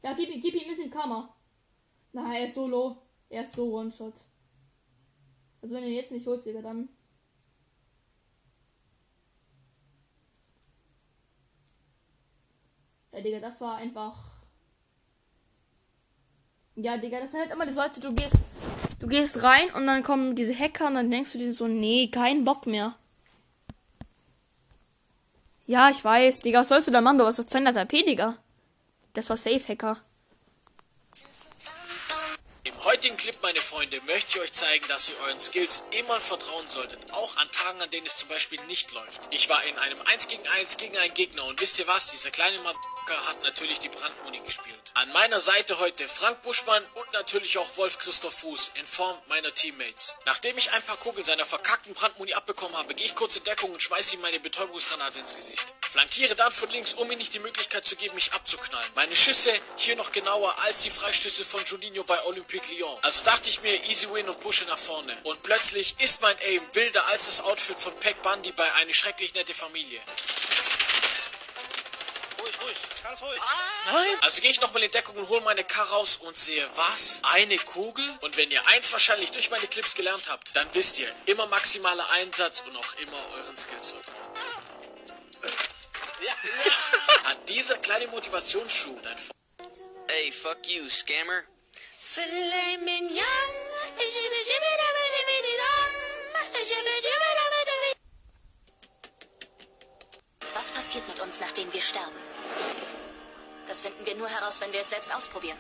Ja, 0.02 0.14
gib, 0.14 0.30
gib 0.42 0.54
ihm 0.54 0.62
ein 0.62 0.68
bisschen 0.68 0.90
Kammer. 0.90 1.34
Na, 2.12 2.34
er 2.34 2.46
ist 2.46 2.54
solo. 2.54 3.02
Er 3.28 3.44
ist 3.44 3.54
so 3.54 3.72
One-Shot. 3.72 4.14
Also 5.62 5.74
wenn 5.74 5.84
du 5.84 5.90
jetzt 5.90 6.10
nicht 6.10 6.26
holst, 6.26 6.46
Digga, 6.46 6.62
dann. 6.62 6.88
Ja, 13.12 13.20
Digga, 13.20 13.40
das 13.40 13.60
war 13.60 13.76
einfach. 13.76 14.42
Ja, 16.76 16.96
Digga, 16.96 17.20
das 17.20 17.32
sind 17.32 17.40
halt 17.40 17.52
immer 17.52 17.66
die 17.66 17.74
Leute, 17.74 18.00
du 18.00 18.14
gehst. 18.14 18.38
Du 19.00 19.06
gehst 19.06 19.42
rein 19.42 19.70
und 19.74 19.86
dann 19.86 20.02
kommen 20.02 20.36
diese 20.36 20.56
Hacker 20.56 20.86
und 20.86 20.94
dann 20.94 21.10
denkst 21.10 21.32
du 21.32 21.38
dir 21.38 21.52
so, 21.52 21.66
nee, 21.66 22.08
kein 22.08 22.44
Bock 22.44 22.66
mehr. 22.66 22.94
Ja, 25.66 25.90
ich 25.90 26.04
weiß, 26.04 26.40
Digga, 26.40 26.60
was 26.60 26.68
sollst 26.68 26.88
du 26.88 26.92
da 26.92 27.00
machen? 27.00 27.18
Du 27.18 27.24
hast 27.24 27.40
auf 27.40 27.46
200 27.46 27.76
AP, 27.76 27.90
Digga. 28.04 28.36
Das 29.14 29.30
war 29.30 29.36
Safe 29.36 29.66
Hacker. 29.66 29.96
heutigen 32.84 33.16
Clip, 33.16 33.36
meine 33.42 33.60
Freunde, 33.60 34.00
möchte 34.06 34.38
ich 34.38 34.44
euch 34.44 34.52
zeigen, 34.52 34.86
dass 34.88 35.10
ihr 35.10 35.18
euren 35.24 35.40
Skills 35.40 35.84
immer 35.90 36.20
vertrauen 36.20 36.66
solltet. 36.68 36.98
Auch 37.12 37.36
an 37.36 37.50
Tagen, 37.52 37.80
an 37.80 37.90
denen 37.90 38.06
es 38.06 38.16
zum 38.16 38.28
Beispiel 38.28 38.60
nicht 38.66 38.90
läuft. 38.92 39.32
Ich 39.32 39.48
war 39.48 39.62
in 39.64 39.76
einem 39.78 40.00
1 40.02 40.28
gegen 40.28 40.46
1 40.46 40.76
gegen 40.76 40.96
einen 40.96 41.14
Gegner 41.14 41.44
und 41.44 41.60
wisst 41.60 41.78
ihr 41.78 41.86
was? 41.86 42.10
Dieser 42.10 42.30
kleine 42.30 42.58
Mann 42.60 42.74
hat 43.26 43.42
natürlich 43.42 43.78
die 43.78 43.88
Brandmuni 43.88 44.40
gespielt. 44.40 44.76
An 44.94 45.12
meiner 45.12 45.40
Seite 45.40 45.78
heute 45.78 46.08
Frank 46.08 46.42
Buschmann 46.42 46.84
und 46.94 47.12
natürlich 47.12 47.58
auch 47.58 47.76
Wolf 47.76 47.98
Christoph 47.98 48.34
Fuß 48.40 48.72
in 48.74 48.86
Form 48.86 49.16
meiner 49.28 49.52
Teammates. 49.54 50.14
Nachdem 50.26 50.58
ich 50.58 50.70
ein 50.72 50.82
paar 50.82 50.96
Kugeln 50.96 51.24
seiner 51.24 51.44
verkackten 51.44 51.94
Brandmuni 51.94 52.34
abbekommen 52.34 52.76
habe, 52.76 52.94
gehe 52.94 53.06
ich 53.06 53.14
kurz 53.14 53.36
in 53.36 53.44
Deckung 53.44 53.70
und 53.72 53.82
schmeiße 53.82 54.14
ihm 54.14 54.20
meine 54.20 54.40
Betäubungsgranate 54.40 55.18
ins 55.18 55.34
Gesicht. 55.34 55.74
Flankiere 55.90 56.36
dann 56.36 56.52
von 56.52 56.70
links, 56.70 56.94
um 56.94 57.10
ihm 57.10 57.18
nicht 57.18 57.34
die 57.34 57.40
Möglichkeit 57.40 57.84
zu 57.84 57.96
geben, 57.96 58.14
mich 58.14 58.32
abzuknallen. 58.32 58.90
Meine 58.94 59.16
Schüsse 59.16 59.52
hier 59.76 59.96
noch 59.96 60.12
genauer 60.12 60.56
als 60.60 60.82
die 60.82 60.90
Freistöße 60.90 61.44
von 61.44 61.64
Juninho 61.64 62.04
bei 62.04 62.22
Olympique 62.24 62.72
Lyon. 62.72 62.98
Also 63.02 63.24
dachte 63.24 63.50
ich 63.50 63.60
mir, 63.62 63.82
easy 63.84 64.08
win 64.12 64.28
und 64.28 64.38
pushe 64.40 64.64
nach 64.66 64.78
vorne. 64.78 65.16
Und 65.24 65.42
plötzlich 65.42 65.96
ist 65.98 66.20
mein 66.20 66.36
Aim 66.40 66.62
wilder 66.72 67.04
als 67.08 67.26
das 67.26 67.40
Outfit 67.40 67.78
von 67.78 67.94
Peck 67.96 68.22
Bundy 68.22 68.52
bei 68.52 68.72
Eine 68.74 68.94
schrecklich 68.94 69.34
nette 69.34 69.54
Familie. 69.54 70.00
Ruhig, 72.40 72.62
ruhig, 72.62 72.76
ganz 73.02 73.22
ruhig. 73.22 73.40
Nein. 73.86 74.18
Also 74.22 74.40
gehe 74.40 74.50
ich 74.50 74.60
nochmal 74.60 74.82
in 74.82 74.90
Deckung 74.90 75.16
und 75.16 75.28
hole 75.28 75.40
meine 75.42 75.64
K 75.64 75.82
raus 75.82 76.16
und 76.16 76.36
sehe 76.36 76.68
was? 76.74 77.20
Eine 77.22 77.58
Kugel? 77.58 78.18
Und 78.20 78.36
wenn 78.36 78.50
ihr 78.50 78.66
eins 78.68 78.92
wahrscheinlich 78.92 79.30
durch 79.30 79.50
meine 79.50 79.66
Clips 79.66 79.94
gelernt 79.94 80.24
habt, 80.28 80.54
dann 80.56 80.68
wisst 80.72 80.98
ihr, 80.98 81.12
immer 81.26 81.46
maximaler 81.46 82.08
Einsatz 82.10 82.62
und 82.66 82.76
auch 82.76 82.94
immer 82.98 83.18
euren 83.36 83.56
Skills 83.56 83.90
vertrauen. 83.90 84.16
Ja. 86.24 86.34
Hat 87.24 87.48
dieser 87.48 87.78
kleine 87.78 88.06
Motivationsschub 88.08 89.02
dein 89.02 89.16
Hey, 90.08 90.32
fuck 90.32 90.66
you, 90.66 90.88
scammer. 90.88 91.44
Was 100.54 100.72
passiert 100.72 101.06
mit 101.08 101.20
uns, 101.20 101.40
nachdem 101.40 101.72
wir 101.72 101.80
sterben? 101.80 102.29
Das 103.66 103.82
finden 103.82 104.04
wir 104.04 104.16
nur 104.16 104.28
heraus, 104.28 104.60
wenn 104.60 104.72
wir 104.72 104.80
es 104.80 104.90
selbst 104.90 105.14
ausprobieren. 105.14 105.58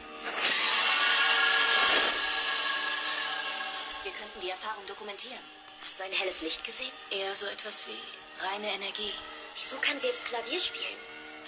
Wir 4.02 4.12
könnten 4.12 4.40
die 4.40 4.50
Erfahrung 4.50 4.84
dokumentieren. 4.86 5.40
Hast 5.80 5.98
du 5.98 6.04
ein 6.04 6.12
helles 6.12 6.42
Licht 6.42 6.64
gesehen? 6.64 6.92
Eher 7.10 7.34
so 7.34 7.46
etwas 7.46 7.86
wie 7.86 8.44
reine 8.44 8.72
Energie. 8.74 9.12
Wieso 9.54 9.76
kann 9.76 9.98
sie 10.00 10.08
jetzt 10.08 10.24
Klavier 10.24 10.60
spielen? 10.60 10.98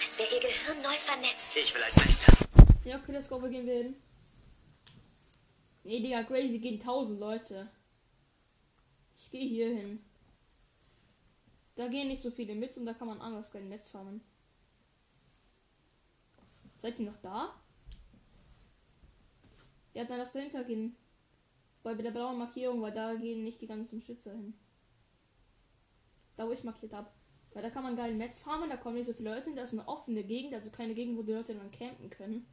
Als 0.05 0.17
wäre 0.17 0.33
ihr 0.33 0.39
Gehirn 0.39 0.81
neu 0.81 0.93
vernetzt. 0.93 1.55
Ich 1.57 1.73
will 1.75 1.83
als 1.83 1.97
nächster. 1.97 2.33
Ja, 2.85 2.97
okay, 2.97 3.11
let's 3.11 3.29
go, 3.29 3.41
wo 3.41 3.47
gehen 3.47 3.65
wir 3.65 3.75
hin? 3.75 3.95
Nee, 5.83 5.99
Digga, 5.99 6.23
crazy 6.23 6.59
gehen 6.59 6.79
1000 6.79 7.19
Leute. 7.19 7.69
Ich 9.15 9.31
gehe 9.31 9.47
hier 9.47 9.67
hin. 9.67 10.05
Da 11.75 11.87
gehen 11.87 12.07
nicht 12.07 12.21
so 12.21 12.31
viele 12.31 12.55
mit 12.55 12.77
und 12.77 12.85
da 12.85 12.93
kann 12.93 13.07
man 13.07 13.21
anders 13.21 13.51
kein 13.51 13.69
Netz 13.69 13.89
farmen. 13.89 14.21
Seid 16.83 16.99
ihr 16.99 17.05
noch 17.05 17.21
da? 17.21 17.53
Ja, 19.93 20.03
dann 20.03 20.17
lass 20.17 20.33
dahinter 20.33 20.65
gehen. 20.65 20.97
Weil 21.81 21.95
bei 21.95 22.03
der 22.03 22.11
blauen 22.11 22.37
Markierung, 22.37 22.81
weil 22.81 22.91
da 22.91 23.15
gehen 23.15 23.45
nicht 23.45 23.61
die 23.61 23.67
ganzen 23.67 24.01
Schützer 24.01 24.33
hin. 24.33 24.53
Da 26.35 26.45
wo 26.45 26.51
ich 26.51 26.65
markiert 26.65 26.91
habe. 26.91 27.09
Weil 27.53 27.63
da 27.63 27.69
kann 27.69 27.83
man 27.83 27.95
geil 27.95 28.13
Netz 28.15 28.41
farmen, 28.41 28.69
da 28.69 28.75
kommen 28.75 28.95
nicht 28.95 29.07
so 29.07 29.13
viele 29.13 29.33
Leute 29.33 29.45
hin, 29.45 29.55
da 29.55 29.63
ist 29.63 29.71
eine 29.71 29.87
offene 29.87 30.25
Gegend, 30.25 30.53
also 30.53 30.71
keine 30.71 30.93
Gegend, 30.93 31.17
wo 31.17 31.23
die 31.23 31.31
Leute 31.31 31.55
dann 31.55 31.71
campen 31.71 32.09
können. 32.09 32.45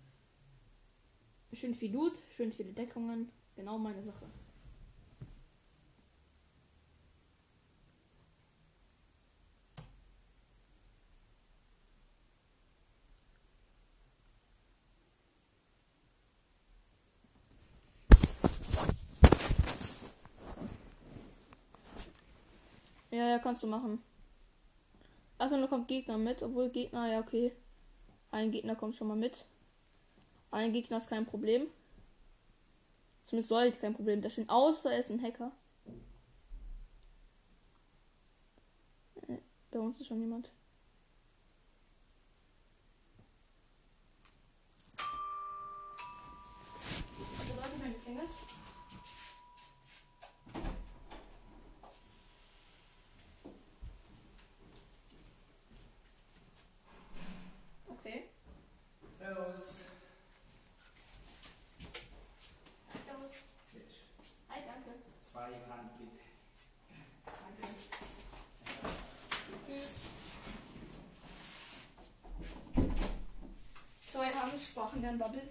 Schön 1.53 1.75
viel 1.75 1.93
Loot, 1.93 2.23
schön 2.31 2.53
viele 2.53 2.73
Deckungen. 2.73 3.33
Genau 3.57 3.79
meine 3.79 4.03
Sache. 4.03 4.27
Kannst 23.41 23.63
du 23.63 23.67
machen. 23.67 24.03
Also, 25.39 25.57
da 25.61 25.67
kommt 25.67 25.89
Gegner 25.89 26.19
mit, 26.19 26.43
obwohl 26.43 26.69
Gegner, 26.71 27.11
ja, 27.11 27.21
okay. 27.21 27.53
Ein 28.31 28.51
Gegner 28.53 28.77
kommt 28.77 28.95
schon 28.95 29.09
mal 29.09 29.17
mit. 29.17 29.45
Ein 30.51 30.73
Gegner 30.73 30.99
ist 30.99 31.09
kein 31.09 31.27
Problem. 31.27 31.67
Zumindest 33.25 33.49
sollte 33.49 33.79
kein 33.79 33.95
Problem. 33.95 34.21
Da 34.23 34.31
steht 34.31 34.49
außer 34.51 34.93
er 34.93 34.99
ist 34.99 35.11
ein 35.11 35.23
Hacker. 35.23 35.53
Äh, 39.29 39.39
Bei 39.71 39.79
uns 39.79 40.01
ist 40.01 40.07
schon 40.07 40.21
jemand. 40.21 40.51
Also 47.39 47.55
Leute, 47.55 47.71
wenn 47.83 47.93
du 47.93 47.99
klingelst. 48.01 48.39
Okay. 57.89 58.25
Servus. 59.19 59.81
Servus. 63.05 63.31
Hi, 64.49 64.61
danke. 64.67 64.91
Zwei 65.21 65.53
Hand 65.69 65.99
bitte. 65.99 66.19
Danke. 67.27 67.75
Tschüss. 69.67 69.93
Zwei 74.51 74.57
Handelssprachen 74.57 75.03
werden 75.03 75.19
Bubble. 75.19 75.43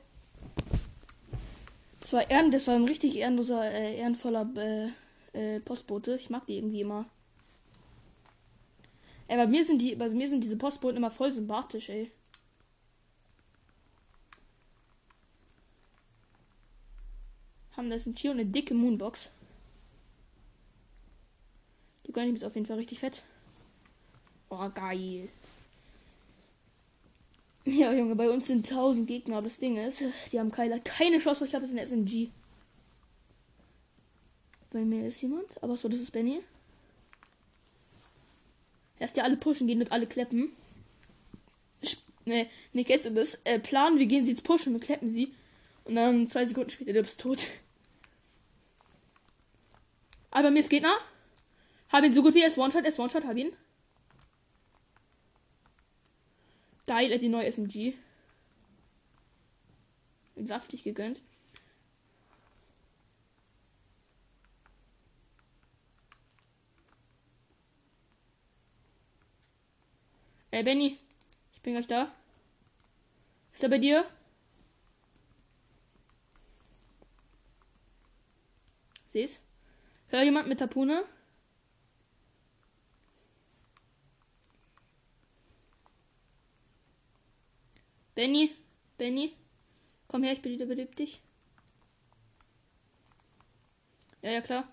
Das 2.02 2.14
war 2.14 2.30
ehren, 2.30 2.52
das 2.52 2.68
war 2.68 2.76
ein 2.76 2.86
richtig 2.86 3.16
ehrenloser, 3.16 3.72
äh, 3.72 3.98
ehrenvoller 3.98 4.50
äh, 5.34 5.56
äh, 5.56 5.60
Postbote. 5.62 6.16
Ich 6.16 6.30
mag 6.30 6.46
die 6.48 6.58
irgendwie 6.58 6.82
immer. 6.82 7.06
Ey, 9.28 9.38
bei 9.38 9.48
mir 9.48 9.64
sind 9.64 9.82
die, 9.82 9.96
bei 9.96 10.10
mir 10.10 10.28
sind 10.28 10.44
diese 10.44 10.58
Postboten 10.58 10.98
immer 10.98 11.12
voll 11.12 11.32
sympathisch, 11.32 11.90
ey. 11.90 12.12
Haben 17.78 17.90
das 17.90 18.06
ein 18.06 18.16
Tier 18.16 18.32
und 18.32 18.40
eine 18.40 18.50
dicke 18.50 18.74
Moonbox. 18.74 19.30
Die 22.06 22.12
gönne 22.12 22.28
ich 22.28 22.42
mir 22.42 22.48
auf 22.48 22.56
jeden 22.56 22.68
Fall 22.68 22.78
richtig 22.78 23.00
fett. 23.00 23.24
Oh, 24.50 24.68
geil. 24.70 25.30
Ja, 27.66 27.94
Junge, 27.94 28.16
bei 28.16 28.30
uns 28.30 28.48
sind 28.48 28.70
1000 28.70 29.08
Gegner, 29.08 29.38
aber 29.38 29.46
das 29.46 29.60
Ding 29.60 29.78
ist, 29.78 30.04
die 30.32 30.40
haben 30.40 30.52
keine, 30.52 30.80
keine 30.82 31.20
Chance, 31.20 31.42
weil 31.42 31.50
ich 31.50 31.56
habe 31.56 31.66
jetzt 31.66 31.74
ein 31.74 31.86
SMG. 31.86 32.30
Bei 34.72 34.80
mir 34.80 35.08
ist 35.08 35.22
jemand, 35.22 35.62
aber 35.62 35.78
so, 35.78 35.88
das 35.90 36.00
ist 36.00 36.12
Benny. 36.12 36.42
Erst 39.00 39.18
ja 39.18 39.24
alle 39.24 39.38
pushen 39.38 39.68
gehen 39.68 39.82
und 39.82 39.92
alle 39.92 40.08
kleppen. 40.08 40.52
Ne, 42.26 42.48
ne, 42.74 42.84
kennst 42.84 43.06
du 43.06 43.12
das? 43.12 43.40
Äh, 43.44 43.60
planen, 43.60 43.98
wir 43.98 44.06
gehen 44.06 44.26
sie 44.26 44.32
jetzt 44.32 44.44
pushen 44.44 44.76
und 44.76 44.82
kleppen 44.82 45.08
sie. 45.08 45.34
Und 45.86 45.96
dann 45.96 46.30
zwei 46.30 46.46
Sekunden 46.46 46.70
später, 46.70 46.94
du 46.94 47.02
bist 47.02 47.20
tot. 47.20 47.40
Aber 50.30 50.52
mir 50.52 50.60
ist 50.60 50.70
Gegner. 50.70 50.96
Hab 51.92 52.04
ihn 52.04 52.14
so 52.14 52.22
gut 52.22 52.36
wie 52.36 52.42
er 52.42 52.48
ist 52.50 52.58
One-Shot, 52.58 52.84
er 52.84 52.90
ist 52.90 53.00
One-Shot, 53.00 53.26
hab 53.26 53.36
ihn. 53.36 53.52
Geil, 56.90 57.20
die 57.20 57.30
neue 57.30 57.46
SMG. 57.46 57.94
Saftig 60.36 60.84
gegönnt. 60.84 61.22
Ey, 70.50 70.64
Benny. 70.64 70.98
Ich 71.54 71.62
bin 71.62 71.74
gleich 71.74 71.86
da. 71.86 72.12
Ist 73.54 73.62
er 73.62 73.70
bei 73.70 73.78
dir? 73.78 74.04
Sieh's. 79.06 79.42
Hör 80.08 80.24
jemand 80.24 80.48
mit 80.48 80.58
Tapune? 80.58 81.04
Benny, 88.20 88.52
Benny, 88.98 89.32
komm 90.10 90.24
her, 90.24 90.34
ich 90.34 90.42
bin 90.42 90.52
wieder 90.52 90.66
beliebt 90.66 91.00
dich. 91.00 91.22
Ja, 94.22 94.32
ja, 94.32 94.42
klar. 94.42 94.68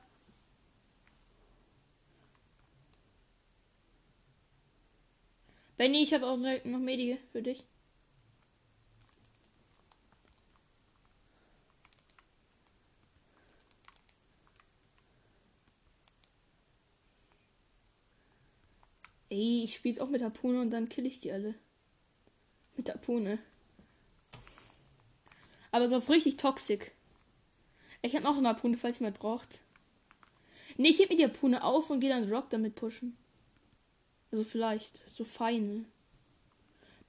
Benny, 5.77 6.03
ich 6.03 6.13
habe 6.13 6.27
auch 6.27 6.37
noch 6.37 6.81
Medige 6.81 7.19
für 7.31 7.41
dich. 7.41 7.63
Ey, 19.31 19.63
ich 19.63 19.77
spiel's 19.77 20.01
auch 20.01 20.09
mit 20.09 20.23
Harpune 20.23 20.61
und 20.61 20.73
dann 20.73 20.89
kill 20.89 21.07
ich 21.07 21.21
die 21.21 21.31
alle. 21.31 21.55
Mit 22.77 22.89
Harpune. 22.89 23.39
Aber 25.70 25.89
so 25.89 25.99
richtig 25.99 26.37
toxisch. 26.37 26.91
Ich 28.03 28.14
hab 28.14 28.22
noch 28.22 28.37
eine 28.37 28.49
Harpune, 28.49 28.77
falls 28.77 28.99
jemand 28.99 29.18
braucht. 29.18 29.61
Nee, 30.77 30.89
ich 30.89 30.99
heb 30.99 31.11
mir 31.11 31.16
die 31.16 31.24
Harpune 31.24 31.64
auf 31.64 31.91
und 31.91 32.01
gehe 32.01 32.11
dann 32.11 32.31
Rock 32.33 32.51
damit 32.51 32.74
pushen. 32.74 33.16
Also 34.31 34.45
vielleicht. 34.45 35.01
So 35.11 35.24
feine. 35.24 35.85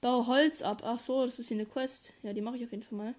Bau 0.00 0.26
Holz 0.26 0.62
ab. 0.62 0.82
Ach 0.84 0.98
so, 0.98 1.24
das 1.24 1.38
ist 1.38 1.48
hier 1.48 1.56
eine 1.56 1.66
Quest. 1.66 2.12
Ja, 2.22 2.32
die 2.32 2.40
mache 2.40 2.56
ich 2.56 2.64
auf 2.64 2.70
jeden 2.70 2.82
Fall 2.82 2.98
mal. 2.98 3.14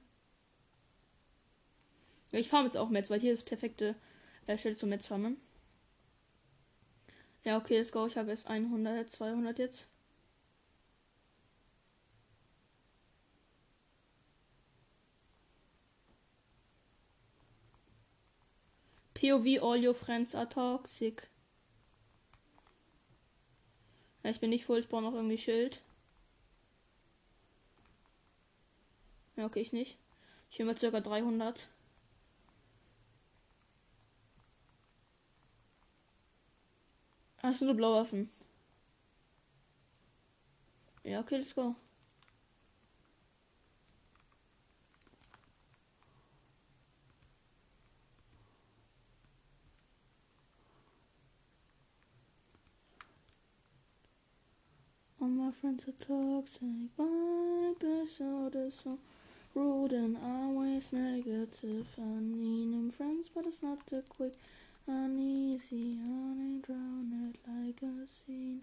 Ich 2.32 2.47
farm 2.47 2.66
jetzt 2.66 2.78
auch 2.78 2.89
Metz, 2.89 3.10
weil 3.10 3.20
hier 3.20 3.34
ist 3.34 3.43
perfekte 3.43 3.95
äh, 4.47 4.58
Stelle 4.58 4.76
zum 4.76 4.89
Metz 4.89 5.08
farmen. 5.08 5.38
Ja, 7.43 7.58
okay, 7.58 7.78
let's 7.78 7.91
go. 7.91 8.06
Ich 8.06 8.18
habe 8.18 8.30
erst 8.30 8.47
100, 8.47 9.10
200 9.10 9.60
jetzt. 9.60 9.88
POV, 19.20 19.62
all 19.62 19.76
your 19.76 19.94
friends 19.94 20.34
are 20.34 20.48
toxic. 20.48 21.30
Ja, 24.24 24.30
ich 24.30 24.40
bin 24.40 24.50
nicht 24.50 24.64
voll, 24.64 24.80
ich 24.80 24.88
brauche 24.88 25.02
noch 25.02 25.14
irgendwie 25.14 25.38
Schild. 25.38 25.82
Ja, 29.36 29.46
okay, 29.46 29.60
ich 29.60 29.74
nicht. 29.74 29.98
Ich 30.50 30.60
mal 30.60 30.78
circa 30.78 31.02
300. 31.02 31.68
Hast 37.40 37.62
du 37.62 37.66
nur 37.66 37.76
Blauwaffen? 37.76 38.30
Ja, 41.04 41.20
okay, 41.20 41.38
let's 41.38 41.56
go. 41.56 41.76
All 55.22 55.28
my 55.28 55.52
friends 55.52 55.86
are 55.86 55.92
toxic, 55.92 56.92
episode 56.98 58.56
is 58.56 58.76
so 58.76 58.98
rude 59.54 59.92
and 59.92 60.16
always 60.16 60.94
negative. 60.94 61.88
I 61.98 62.22
need 62.22 62.72
them 62.72 62.90
friends, 62.90 63.30
but 63.36 63.46
it's 63.46 63.62
not 63.62 63.86
too 63.86 64.02
quick. 64.08 64.32
Uneasy, 64.88 65.98
honey, 65.98 66.62
drown 66.62 67.34
it 67.34 67.38
like 67.46 67.82
a 67.82 68.08
scene. 68.08 68.62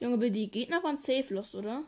Junge, 0.00 0.32
die 0.32 0.50
Gegner 0.50 0.82
waren 0.82 0.98
safe 0.98 1.32
lost, 1.32 1.54
oder? 1.54 1.84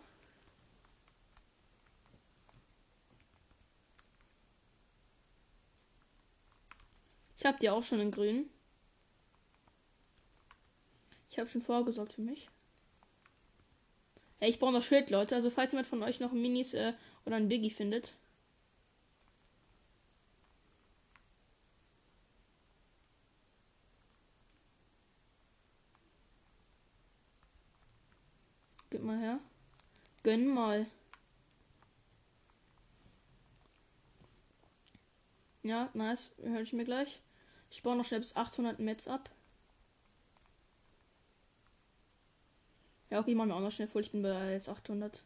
Ich 7.36 7.44
hab 7.44 7.58
die 7.58 7.68
auch 7.68 7.82
schon 7.82 7.98
in 7.98 8.12
grün. 8.12 8.51
Ich 11.32 11.38
habe 11.38 11.48
schon 11.48 11.62
vorgesorgt 11.62 12.12
für 12.12 12.20
mich. 12.20 12.50
Hey, 14.38 14.50
ich 14.50 14.58
brauche 14.58 14.72
noch 14.72 14.82
Schild, 14.82 15.08
Leute. 15.08 15.34
Also 15.34 15.48
falls 15.48 15.72
jemand 15.72 15.88
von 15.88 16.02
euch 16.02 16.20
noch 16.20 16.32
Minis 16.32 16.74
äh, 16.74 16.92
oder 17.24 17.36
ein 17.36 17.48
Biggie 17.48 17.70
findet. 17.70 18.12
Gib 28.90 29.02
mal 29.02 29.18
her. 29.18 29.38
Gönn 30.24 30.46
mal. 30.52 30.84
Ja, 35.62 35.88
nice. 35.94 36.32
Höre 36.42 36.60
ich 36.60 36.74
mir 36.74 36.84
gleich. 36.84 37.22
Ich 37.70 37.82
baue 37.82 37.96
noch 37.96 38.04
schnell 38.04 38.20
bis 38.20 38.36
800 38.36 38.78
Metz 38.80 39.08
ab. 39.08 39.30
Ja, 43.12 43.20
okay, 43.20 43.34
machen 43.34 43.50
wir 43.50 43.56
auch 43.56 43.60
noch 43.60 43.70
schnell 43.70 43.88
voll. 43.88 44.00
Ich 44.00 44.10
bin 44.10 44.22
bei 44.22 44.52
jetzt 44.52 44.70
800. 44.70 45.22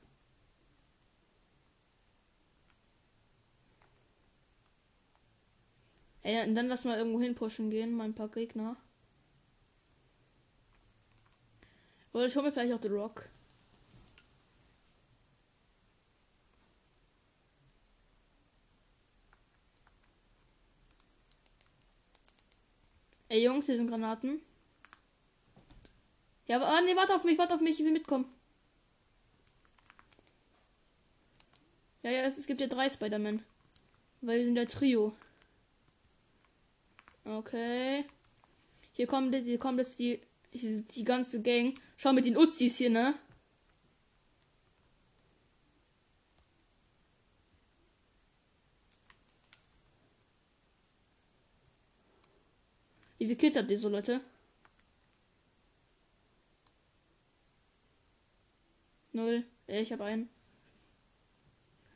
Ey, 6.23 6.49
und 6.49 6.57
dann 6.57 6.67
lass 6.67 6.85
mal 6.85 6.99
irgendwo 6.99 7.21
hin 7.21 7.37
pushen 7.37 7.71
gehen, 7.71 7.95
mal 7.95 8.05
ein 8.05 8.15
paar 8.15 8.29
Gegner. 8.29 8.77
Oder 12.13 12.27
ich 12.27 12.35
hole 12.35 12.47
mir 12.47 12.53
vielleicht 12.53 12.73
auch 12.75 12.83
The 12.83 12.89
Rock. 12.89 13.29
Ey 23.29 23.45
Jungs, 23.45 23.67
hier 23.67 23.77
sind 23.77 23.89
Granaten. 23.89 24.41
Ja, 26.47 26.57
aber 26.57 26.69
ah, 26.69 26.81
nee, 26.81 26.95
warte 26.95 27.15
auf 27.15 27.25
mich, 27.25 27.39
warte 27.39 27.55
auf 27.55 27.61
mich, 27.61 27.79
ich 27.79 27.85
will 27.85 27.93
mitkommen. 27.93 28.27
Ja, 32.03 32.11
ja, 32.11 32.23
es, 32.23 32.39
es 32.39 32.47
gibt 32.47 32.61
ja 32.61 32.69
drei 32.69 32.89
Spider-Man. 32.89 33.45
Weil 34.21 34.39
wir 34.39 34.45
sind 34.45 34.55
der 34.55 34.69
Trio. 34.69 35.17
Okay. 37.25 38.05
Hier 38.93 39.07
kommt, 39.07 39.35
hier 39.35 39.59
kommt 39.59 39.79
jetzt 39.79 39.99
die, 39.99 40.21
die 40.53 41.05
ganze 41.05 41.43
Gang. 41.43 41.75
Schau 41.97 42.13
mit 42.13 42.27
den 42.27 42.37
Uzis 42.37 42.77
hier, 42.77 42.91
ne? 42.91 43.15
Wie 53.19 53.25
viele 53.25 53.37
Kills 53.37 53.57
habt 53.57 53.71
ihr 53.71 53.79
so, 53.79 53.89
Leute? 53.89 54.21
Null. 59.17 59.45
Ich 59.67 59.93
habe 59.93 60.05
einen. 60.05 60.29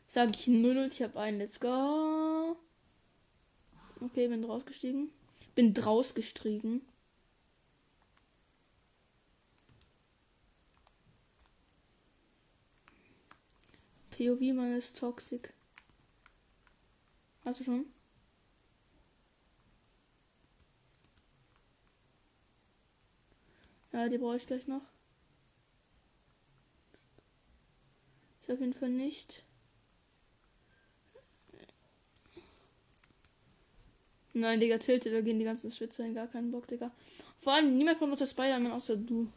Sag 0.06 0.30
ich 0.30 0.46
null, 0.46 0.88
ich 0.90 1.02
habe 1.02 1.20
einen. 1.20 1.38
Let's 1.38 1.60
go. 1.60 2.56
Okay, 4.00 4.26
bin 4.26 4.42
rausgestiegen. 4.42 5.10
Bin 5.54 5.74
draus 5.74 6.14
gestiegen. 6.14 6.80
POV 14.12 14.40
man 14.54 14.72
ist 14.78 14.96
toxic. 14.96 15.52
Hast 17.44 17.60
du 17.60 17.64
schon? 17.64 17.84
Ja, 23.92 24.08
die 24.08 24.16
brauche 24.16 24.38
ich 24.38 24.46
gleich 24.46 24.66
noch. 24.66 24.80
Auf 28.50 28.60
jeden 28.60 28.74
Fall 28.74 28.90
nicht. 28.90 29.44
Nein, 34.32 34.60
Digga, 34.60 34.78
tilte, 34.78 35.10
da 35.10 35.20
gehen 35.20 35.38
die 35.38 35.44
ganzen 35.44 35.70
Schwitzer 35.70 36.04
in 36.04 36.14
gar 36.14 36.28
keinen 36.28 36.52
Bock, 36.52 36.68
Digga. 36.68 36.92
Vor 37.38 37.54
allem 37.54 37.76
niemand 37.76 37.98
von 37.98 38.10
uns 38.10 38.20
ist 38.20 38.30
Spider-Man 38.30 38.72
außer 38.72 38.96
du. 38.96 39.30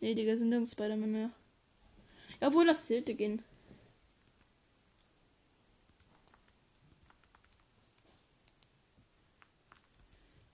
Nee, 0.00 0.14
Digga, 0.14 0.36
sind 0.36 0.50
nirgends 0.50 0.72
Spider-Man 0.72 1.10
mehr. 1.10 1.30
Ja, 2.40 2.48
obwohl 2.48 2.66
das 2.66 2.86
Tilte 2.86 3.14
gehen. 3.14 3.42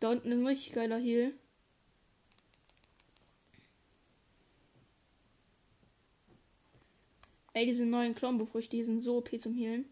Da 0.05 0.11
unten 0.11 0.31
ist 0.31 0.39
ein 0.39 0.47
richtig 0.47 0.75
geiler 0.75 0.99
Heal. 0.99 1.33
Ey, 7.55 7.65
diese 7.65 7.87
neuen 7.87 8.15
Klombo-Früchte, 8.15 8.77
die 8.77 8.85
sind 8.85 9.01
so 9.01 9.17
OP 9.17 9.31
zum 9.41 9.55
Healen. 9.55 9.87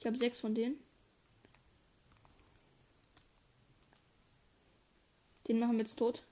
Ich 0.00 0.06
habe 0.06 0.16
sechs 0.16 0.40
von 0.40 0.54
denen. 0.54 0.82
Den 5.48 5.58
machen 5.58 5.72
wir 5.72 5.80
jetzt 5.80 5.98
tot. 5.98 6.24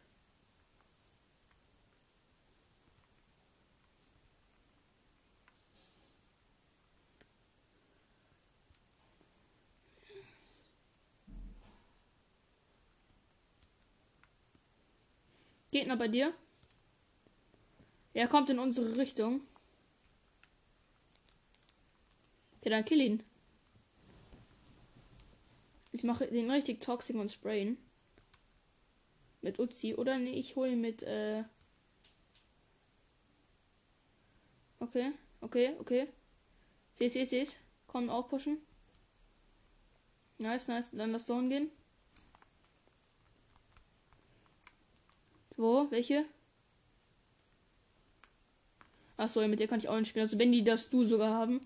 Gegner 15.70 15.96
bei 15.96 16.08
dir. 16.08 16.34
Er 18.12 18.28
kommt 18.28 18.50
in 18.50 18.58
unsere 18.58 18.96
Richtung. 18.96 19.40
Okay, 22.58 22.70
dann 22.70 22.84
kill 22.84 23.00
ihn. 23.00 23.22
Ich 25.92 26.02
mache 26.04 26.26
den 26.26 26.50
richtig 26.50 26.80
toxic 26.80 27.16
und 27.16 27.30
sprayen. 27.30 27.78
Mit 29.42 29.58
Uzi. 29.58 29.94
Oder 29.94 30.18
nee, 30.18 30.32
ich 30.32 30.56
hole 30.56 30.72
ihn 30.72 30.80
mit, 30.80 31.02
äh. 31.02 31.44
Okay, 34.80 35.12
okay, 35.40 35.74
okay. 35.78 36.08
Seh's, 36.94 37.14
seh's, 37.14 37.30
seh's. 37.30 37.56
Komm, 37.86 38.10
auch 38.10 38.28
pushen. 38.28 38.58
Nice, 40.38 40.68
nice. 40.68 40.90
Dann 40.92 41.12
lass 41.12 41.26
Zone 41.26 41.48
gehen. 41.48 41.70
Wo? 45.61 45.90
Welche? 45.90 46.24
Achso, 49.18 49.46
mit 49.46 49.61
der 49.61 49.68
kann 49.68 49.78
ich 49.78 49.90
auch 49.90 49.98
nicht 49.98 50.08
spielen. 50.08 50.24
Also 50.24 50.38
wenn 50.38 50.52
die 50.52 50.64
das 50.64 50.88
du 50.88 51.04
sogar 51.04 51.34
haben. 51.34 51.61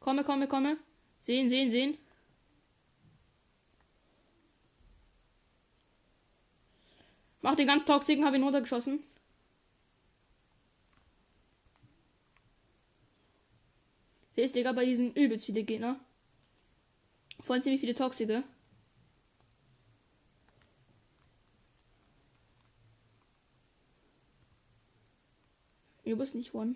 Komme, 0.00 0.24
komme, 0.24 0.48
komme. 0.48 0.78
Sehen, 1.20 1.48
sehen, 1.48 1.70
sehen. 1.70 1.96
Mach 7.40 7.54
den 7.54 7.68
ganz 7.68 7.84
toxischen, 7.84 8.24
hab 8.24 8.34
ihn 8.34 8.42
runtergeschossen. 8.42 8.98
Seht 14.32 14.56
Digga, 14.56 14.72
bei 14.72 14.84
diesen 14.84 15.14
übelst 15.14 15.46
viele 15.46 15.62
Gegner. 15.62 16.00
Vorhin 17.40 17.62
ziemlich 17.62 17.80
viele 17.80 17.94
Toxike. 26.08 26.12
Übelst 26.12 26.34
nicht 26.34 26.54
one. 26.54 26.74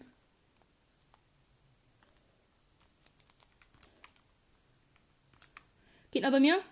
Geht 6.10 6.24
aber 6.24 6.40
mir. 6.40 6.62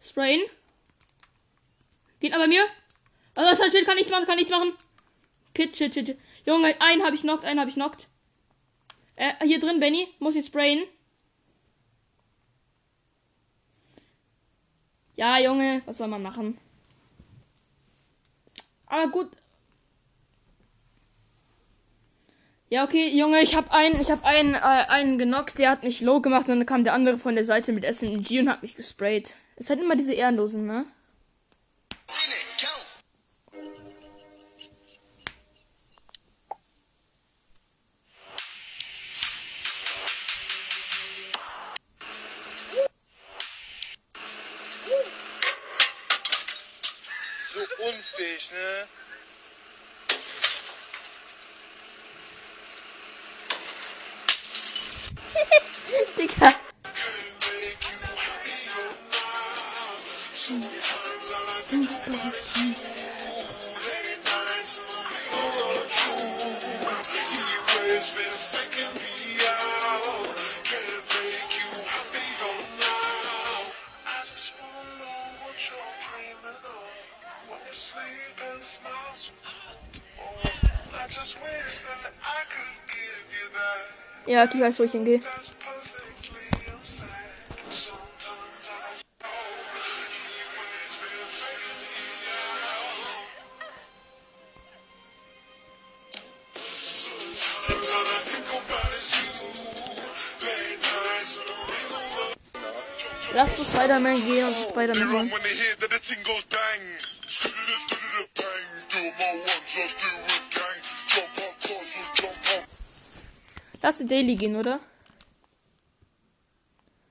Sprayen. 0.00 0.42
Geht 2.20 2.34
aber 2.34 2.46
mir. 2.46 2.64
Also 3.34 3.62
das 3.62 3.72
Schild 3.72 3.86
kann 3.86 3.96
nichts 3.96 4.10
machen, 4.10 4.26
kann 4.26 4.36
nichts 4.36 4.50
machen. 4.50 4.74
Kid, 5.54 5.76
shit, 5.76 5.94
shit, 5.94 6.06
shit. 6.06 6.18
Junge, 6.44 6.78
einen 6.80 7.04
habe 7.04 7.16
ich 7.16 7.22
knockt, 7.22 7.44
einen 7.44 7.60
habe 7.60 7.70
ich 7.70 7.76
knockt. 7.76 8.08
Äh, 9.16 9.34
hier 9.46 9.60
drin, 9.60 9.80
Benny. 9.80 10.08
Muss 10.18 10.34
ich 10.34 10.46
sprayen. 10.46 10.84
Ja, 15.16 15.38
Junge, 15.38 15.82
was 15.86 15.98
soll 15.98 16.08
man 16.08 16.22
machen? 16.22 16.58
Aber 18.86 19.08
gut. 19.08 19.37
Ja, 22.70 22.84
okay, 22.84 23.08
Junge, 23.08 23.40
ich 23.40 23.56
habe 23.56 23.72
einen, 23.72 23.98
ich 23.98 24.10
habe 24.10 24.24
einen, 24.24 24.54
äh, 24.54 24.58
einen 24.58 25.16
genockt, 25.16 25.58
der 25.58 25.70
hat 25.70 25.84
mich 25.84 26.02
low 26.02 26.20
gemacht 26.20 26.50
und 26.50 26.58
dann 26.58 26.66
kam 26.66 26.84
der 26.84 26.92
andere 26.92 27.16
von 27.16 27.34
der 27.34 27.44
Seite 27.44 27.72
mit 27.72 27.84
SMG 27.84 28.40
und 28.40 28.50
hat 28.50 28.60
mich 28.60 28.76
gesprayt. 28.76 29.36
Es 29.56 29.70
hat 29.70 29.80
immer 29.80 29.96
diese 29.96 30.12
Ehrenlosen, 30.12 30.66
ne? 30.66 30.84
Late 84.38 84.54
nights 84.54 84.78
in 84.78 84.86
the 84.86 84.98
middle 84.98 85.16
of 85.16 85.54
Lass 103.34 103.56
zu 103.56 103.64
Spider-Man 103.64 104.24
gehen 104.24 104.46
und 104.46 104.54
zu 104.54 104.68
Spider-Man 104.68 105.12
holen. 105.12 105.32
Lass 113.80 113.98
zu 113.98 114.06
Daily 114.06 114.36
gehen, 114.36 114.56
oder? 114.56 114.80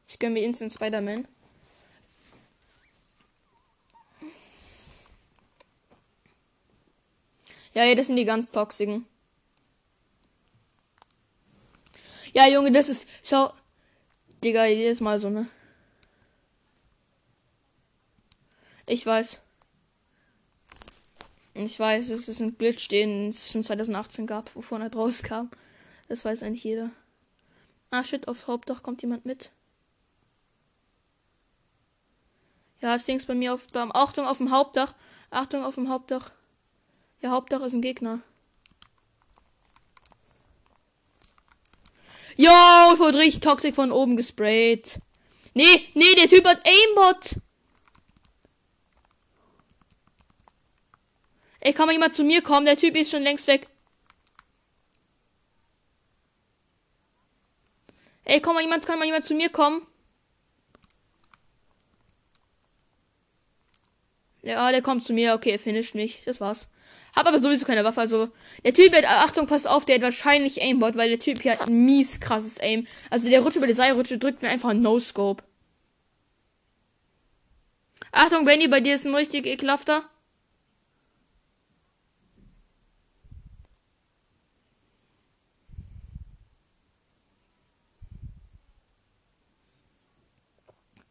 Ich 0.07 0.19
gönn 0.19 0.33
mir 0.33 0.43
Instant 0.43 0.73
Spider-Man. 0.73 1.27
Ja, 7.73 7.83
ja, 7.83 7.93
das 7.93 8.07
sind 8.07 8.15
die 8.15 8.25
ganz 8.25 8.51
toxischen. 8.51 9.05
Ja, 12.33 12.47
Junge, 12.47 12.71
das 12.71 12.89
ist. 12.89 13.07
Schau. 13.23 13.53
Digga, 14.43 14.65
jedes 14.65 14.99
Mal 14.99 15.19
so, 15.19 15.29
ne? 15.29 15.47
Ich 18.87 19.05
weiß. 19.05 19.41
Ich 21.53 21.79
weiß, 21.79 22.09
es 22.09 22.27
ist 22.27 22.39
ein 22.39 22.57
Glitch, 22.57 22.87
den 22.87 23.29
es 23.29 23.51
schon 23.51 23.63
2018 23.63 24.27
gab, 24.27 24.55
wovon 24.55 24.81
er 24.81 24.93
rauskam. 24.93 25.49
Das 26.07 26.23
weiß 26.25 26.43
eigentlich 26.43 26.63
jeder. 26.63 26.91
Ah, 27.91 28.03
shit, 28.03 28.27
auf 28.27 28.47
Hauptdach 28.47 28.83
kommt 28.83 29.01
jemand 29.01 29.25
mit. 29.25 29.51
Ja, 32.81 32.93
das 32.93 33.05
Ding 33.05 33.17
ist 33.17 33.27
bei 33.27 33.35
mir 33.35 33.53
auf. 33.53 33.67
Beim, 33.67 33.91
Achtung 33.91 34.25
auf 34.25 34.37
dem 34.37 34.51
Hauptdach. 34.51 34.93
Achtung 35.29 35.63
auf 35.63 35.75
dem 35.75 35.89
Hauptdach. 35.89 36.31
Ja, 37.21 37.31
Hauptdach 37.31 37.61
ist 37.61 37.73
ein 37.73 37.81
Gegner. 37.81 38.21
Yo, 42.35 42.51
ich 42.93 42.99
wurde 42.99 43.17
richtig 43.17 43.41
toxisch 43.41 43.73
von 43.73 43.91
oben 43.91 44.15
gesprayt. 44.15 44.99
Nee, 45.55 45.89
nee, 45.95 46.13
der 46.15 46.27
Typ 46.27 46.45
hat 46.45 46.61
Aimbot. 46.63 47.41
Ey, 51.59 51.73
kann 51.73 51.87
mal 51.87 51.93
jemand 51.93 52.13
zu 52.13 52.23
mir 52.23 52.43
kommen? 52.43 52.67
Der 52.67 52.77
Typ 52.77 52.95
ist 52.95 53.09
schon 53.09 53.23
längst 53.23 53.47
weg. 53.47 53.67
Ey, 58.29 58.41
komm 58.41 58.55
mal 58.55 58.61
jemand, 58.61 58.85
kann 58.85 58.99
mal 58.99 59.05
jemand 59.05 59.23
zu 59.23 59.33
mir 59.33 59.47
kommen? 59.47 59.87
Ja, 64.41 64.69
der 64.69 64.81
kommt 64.81 65.05
zu 65.05 65.13
mir. 65.13 65.33
Okay, 65.33 65.51
er 65.51 65.59
finisht 65.59 65.95
mich. 65.95 66.23
Das 66.25 66.41
war's. 66.41 66.67
Hab 67.15 67.25
aber 67.25 67.39
sowieso 67.39 67.65
keine 67.65 67.85
Waffe. 67.85 68.01
Also, 68.01 68.29
der 68.65 68.73
Typ 68.73 68.93
hat, 68.93 69.05
Achtung, 69.05 69.47
pass 69.47 69.65
auf, 69.65 69.85
der 69.85 69.95
hat 69.95 70.01
wahrscheinlich 70.01 70.61
Aimbot, 70.61 70.97
weil 70.97 71.07
der 71.07 71.19
Typ 71.19 71.41
hier 71.41 71.53
hat 71.53 71.67
ein 71.67 71.85
mies 71.85 72.19
krasses 72.19 72.59
Aim. 72.59 72.85
Also, 73.09 73.29
der 73.29 73.39
rutscht 73.41 73.55
über 73.55 73.67
die 73.67 73.73
Seilrutsche, 73.73 74.17
drückt 74.17 74.41
mir 74.41 74.49
einfach 74.49 74.69
ein 74.69 74.81
No-Scope. 74.81 75.41
Achtung, 78.11 78.43
Benny, 78.43 78.67
bei 78.67 78.81
dir 78.81 78.95
ist 78.95 79.07
ein 79.07 79.15
richtig 79.15 79.45
ekelhafter. 79.45 80.03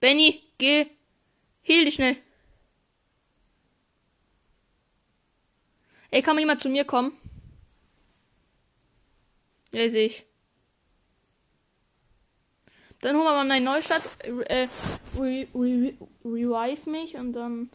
Benny, 0.06 0.40
geh. 0.56 0.86
Heal 1.62 1.84
dich 1.84 1.96
schnell. 1.96 2.16
Ey, 6.12 6.22
kann 6.22 6.36
mal 6.36 6.42
jemand 6.42 6.60
zu 6.60 6.68
mir 6.68 6.84
kommen? 6.84 7.18
Ja, 9.72 9.90
sehe 9.90 10.06
ich. 10.06 10.24
Dann 13.00 13.16
holen 13.16 13.24
wir 13.24 13.32
mal 13.32 13.50
eine 13.50 13.64
Neustadt. 13.64 14.02
Äh, 14.22 14.68
re, 15.18 15.48
re, 15.52 15.94
revive 16.24 16.88
mich 16.88 17.16
und 17.16 17.32
dann. 17.32 17.68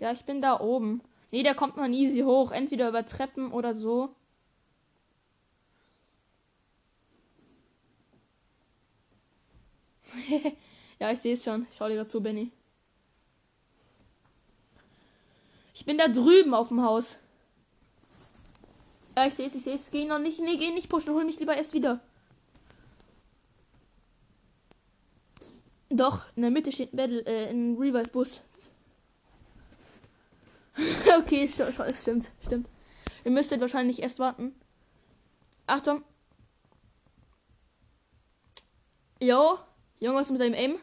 Ja, 0.00 0.10
ich 0.10 0.24
bin 0.24 0.42
da 0.42 0.58
oben. 0.58 1.02
Nee, 1.30 1.44
da 1.44 1.54
kommt 1.54 1.76
man 1.76 1.94
easy 1.94 2.22
hoch. 2.22 2.50
Entweder 2.50 2.88
über 2.88 3.06
Treppen 3.06 3.52
oder 3.52 3.76
so. 3.76 4.16
ja, 10.98 11.10
ich 11.10 11.18
sehe 11.20 11.34
es 11.34 11.44
schon. 11.44 11.66
Schau 11.76 11.88
dir 11.88 12.06
zu, 12.06 12.20
Benny. 12.20 12.52
Ich 15.74 15.84
bin 15.84 15.98
da 15.98 16.08
drüben 16.08 16.54
auf 16.54 16.68
dem 16.68 16.82
Haus. 16.82 17.18
Ja, 19.16 19.26
ich 19.26 19.34
sehe 19.34 19.46
es, 19.46 19.54
ich 19.54 19.62
sehe 19.62 19.74
es. 19.74 19.90
Geh 19.90 20.04
noch 20.04 20.18
nicht, 20.18 20.38
nee, 20.40 20.56
geh 20.56 20.70
nicht 20.70 20.88
pushen. 20.88 21.14
Hol 21.14 21.24
mich 21.24 21.38
lieber 21.38 21.56
erst 21.56 21.72
wieder. 21.72 22.00
Doch, 25.90 26.24
in 26.36 26.42
der 26.42 26.50
Mitte 26.50 26.72
steht 26.72 26.94
ein 26.94 26.96
Battle, 26.96 27.20
äh, 27.26 27.50
ein 27.50 27.76
Revive-Bus. 27.76 28.40
okay, 31.18 31.50
es 31.54 32.00
stimmt, 32.00 32.30
stimmt. 32.44 32.66
Ihr 33.24 33.30
müsstet 33.30 33.60
wahrscheinlich 33.60 34.00
erst 34.02 34.18
warten. 34.18 34.54
Achtung. 35.66 36.02
Jo, 39.20 39.58
Junge, 40.02 40.16
was 40.16 40.26
ist 40.26 40.32
mit 40.32 40.40
deinem 40.40 40.54
Aim? 40.54 40.80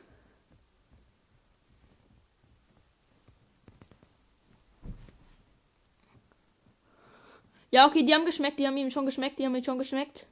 Ja, 7.69 7.85
okay, 7.85 8.03
die 8.03 8.15
haben 8.15 8.23
geschmeckt, 8.23 8.59
die 8.59 8.65
haben 8.65 8.77
ihm 8.77 8.91
schon 8.91 9.05
geschmeckt, 9.05 9.37
die 9.37 9.45
haben 9.45 9.53
ihm 9.53 9.63
schon 9.65 9.77
geschmeckt. 9.77 10.25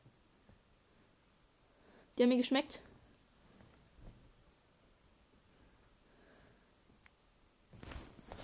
Die 2.17 2.23
haben 2.23 2.29
mir 2.29 2.37
geschmeckt. 2.37 2.79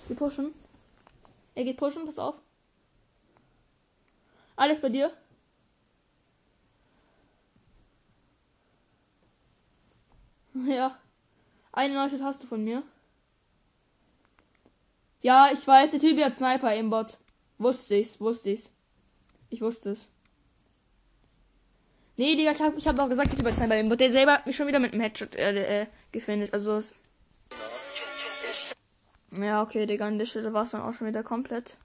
Sie 0.10 0.14
pushen. 0.14 0.54
Er 1.56 1.64
geht 1.64 1.78
pushen, 1.78 2.04
pass 2.04 2.20
auf. 2.20 2.36
Alles 4.58 4.82
bei 4.82 4.90
dir. 4.90 5.16
Ja. 10.68 10.98
Eine 11.72 11.96
Neustadt 11.96 12.22
hast 12.22 12.44
du 12.44 12.48
von 12.48 12.64
mir. 12.64 12.84
Ja, 15.22 15.50
ich 15.52 15.66
weiß, 15.66 15.92
der 15.92 16.00
Typ 16.00 16.22
hat 16.24 16.36
Sniper 16.36 16.76
im 16.76 16.90
Bot. 16.90 17.18
Wusste 17.58 17.96
ich's, 17.96 18.20
wusste 18.20 18.52
ich's. 18.52 18.72
Ich 19.50 19.62
wusste 19.62 19.92
es. 19.92 20.10
Nee, 22.16 22.36
Digga, 22.36 22.52
ich 22.52 22.62
hab, 22.62 22.78
ich 22.78 22.88
hab 22.88 23.00
auch 23.00 23.10
gesagt, 23.10 23.34
ich 23.34 23.40
über 23.40 23.52
Sniper 23.52 23.80
im 23.80 23.90
Bot. 23.90 24.00
Der 24.00 24.12
selber 24.12 24.34
hat 24.34 24.46
mich 24.46 24.56
schon 24.56 24.68
wieder 24.68 24.80
mit 24.80 24.94
einem 24.94 25.02
Headshot 25.02 25.36
äh, 25.36 25.82
äh, 25.82 25.88
gefindet. 26.12 26.54
Also 26.54 26.74
es. 26.74 26.94
Ja, 29.32 29.64
okay, 29.64 29.88
Digga, 29.88 30.06
an 30.06 30.20
der 30.20 30.28
Stelle 30.28 30.54
war 30.54 30.66
es 30.66 30.72
dann 30.72 30.82
auch 30.82 30.94
schon 30.94 31.08
wieder 31.08 31.24
komplett. 31.24 31.78